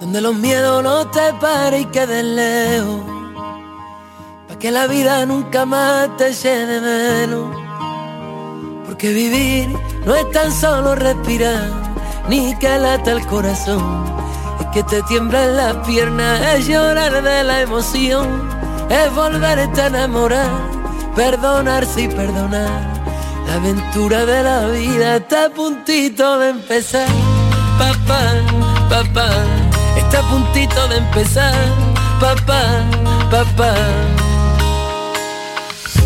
Donde 0.00 0.22
los 0.22 0.34
miedos 0.34 0.82
no 0.82 1.06
te 1.08 1.34
paren 1.34 1.82
y 1.82 1.84
queden 1.84 2.34
lejos. 2.34 3.02
Pa' 4.48 4.58
que 4.58 4.70
la 4.70 4.86
vida 4.86 5.26
nunca 5.26 5.66
más 5.66 6.16
te 6.16 6.32
llene 6.32 6.80
menos. 6.80 7.54
Porque 8.86 9.12
vivir 9.12 9.68
no 10.06 10.16
es 10.16 10.30
tan 10.30 10.50
solo 10.50 10.94
respirar, 10.94 11.68
ni 12.30 12.56
que 12.56 12.78
lata 12.78 13.12
el 13.12 13.26
corazón. 13.26 14.06
Es 14.60 14.66
que 14.68 14.82
te 14.84 15.02
tiemblan 15.02 15.58
las 15.58 15.76
piernas, 15.86 16.40
es 16.54 16.66
llorar 16.66 17.22
de 17.22 17.44
la 17.44 17.60
emoción, 17.60 18.48
es 18.88 19.14
volverte 19.14 19.82
a 19.82 19.88
enamorar, 19.88 20.50
perdonarse 21.14 22.00
y 22.00 22.08
perdonar. 22.08 22.89
La 23.50 23.56
aventura 23.56 24.24
de 24.26 24.44
la 24.44 24.68
vida 24.68 25.16
está 25.16 25.46
a 25.46 25.50
puntito 25.50 26.38
de 26.38 26.50
empezar. 26.50 27.08
Papá, 27.80 28.22
papá, 28.88 29.28
está 29.96 30.20
a 30.20 30.30
puntito 30.30 30.86
de 30.86 30.98
empezar. 30.98 31.52
Papá, 32.20 32.62
papá. 33.28 33.74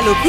Andalucía 0.00 0.20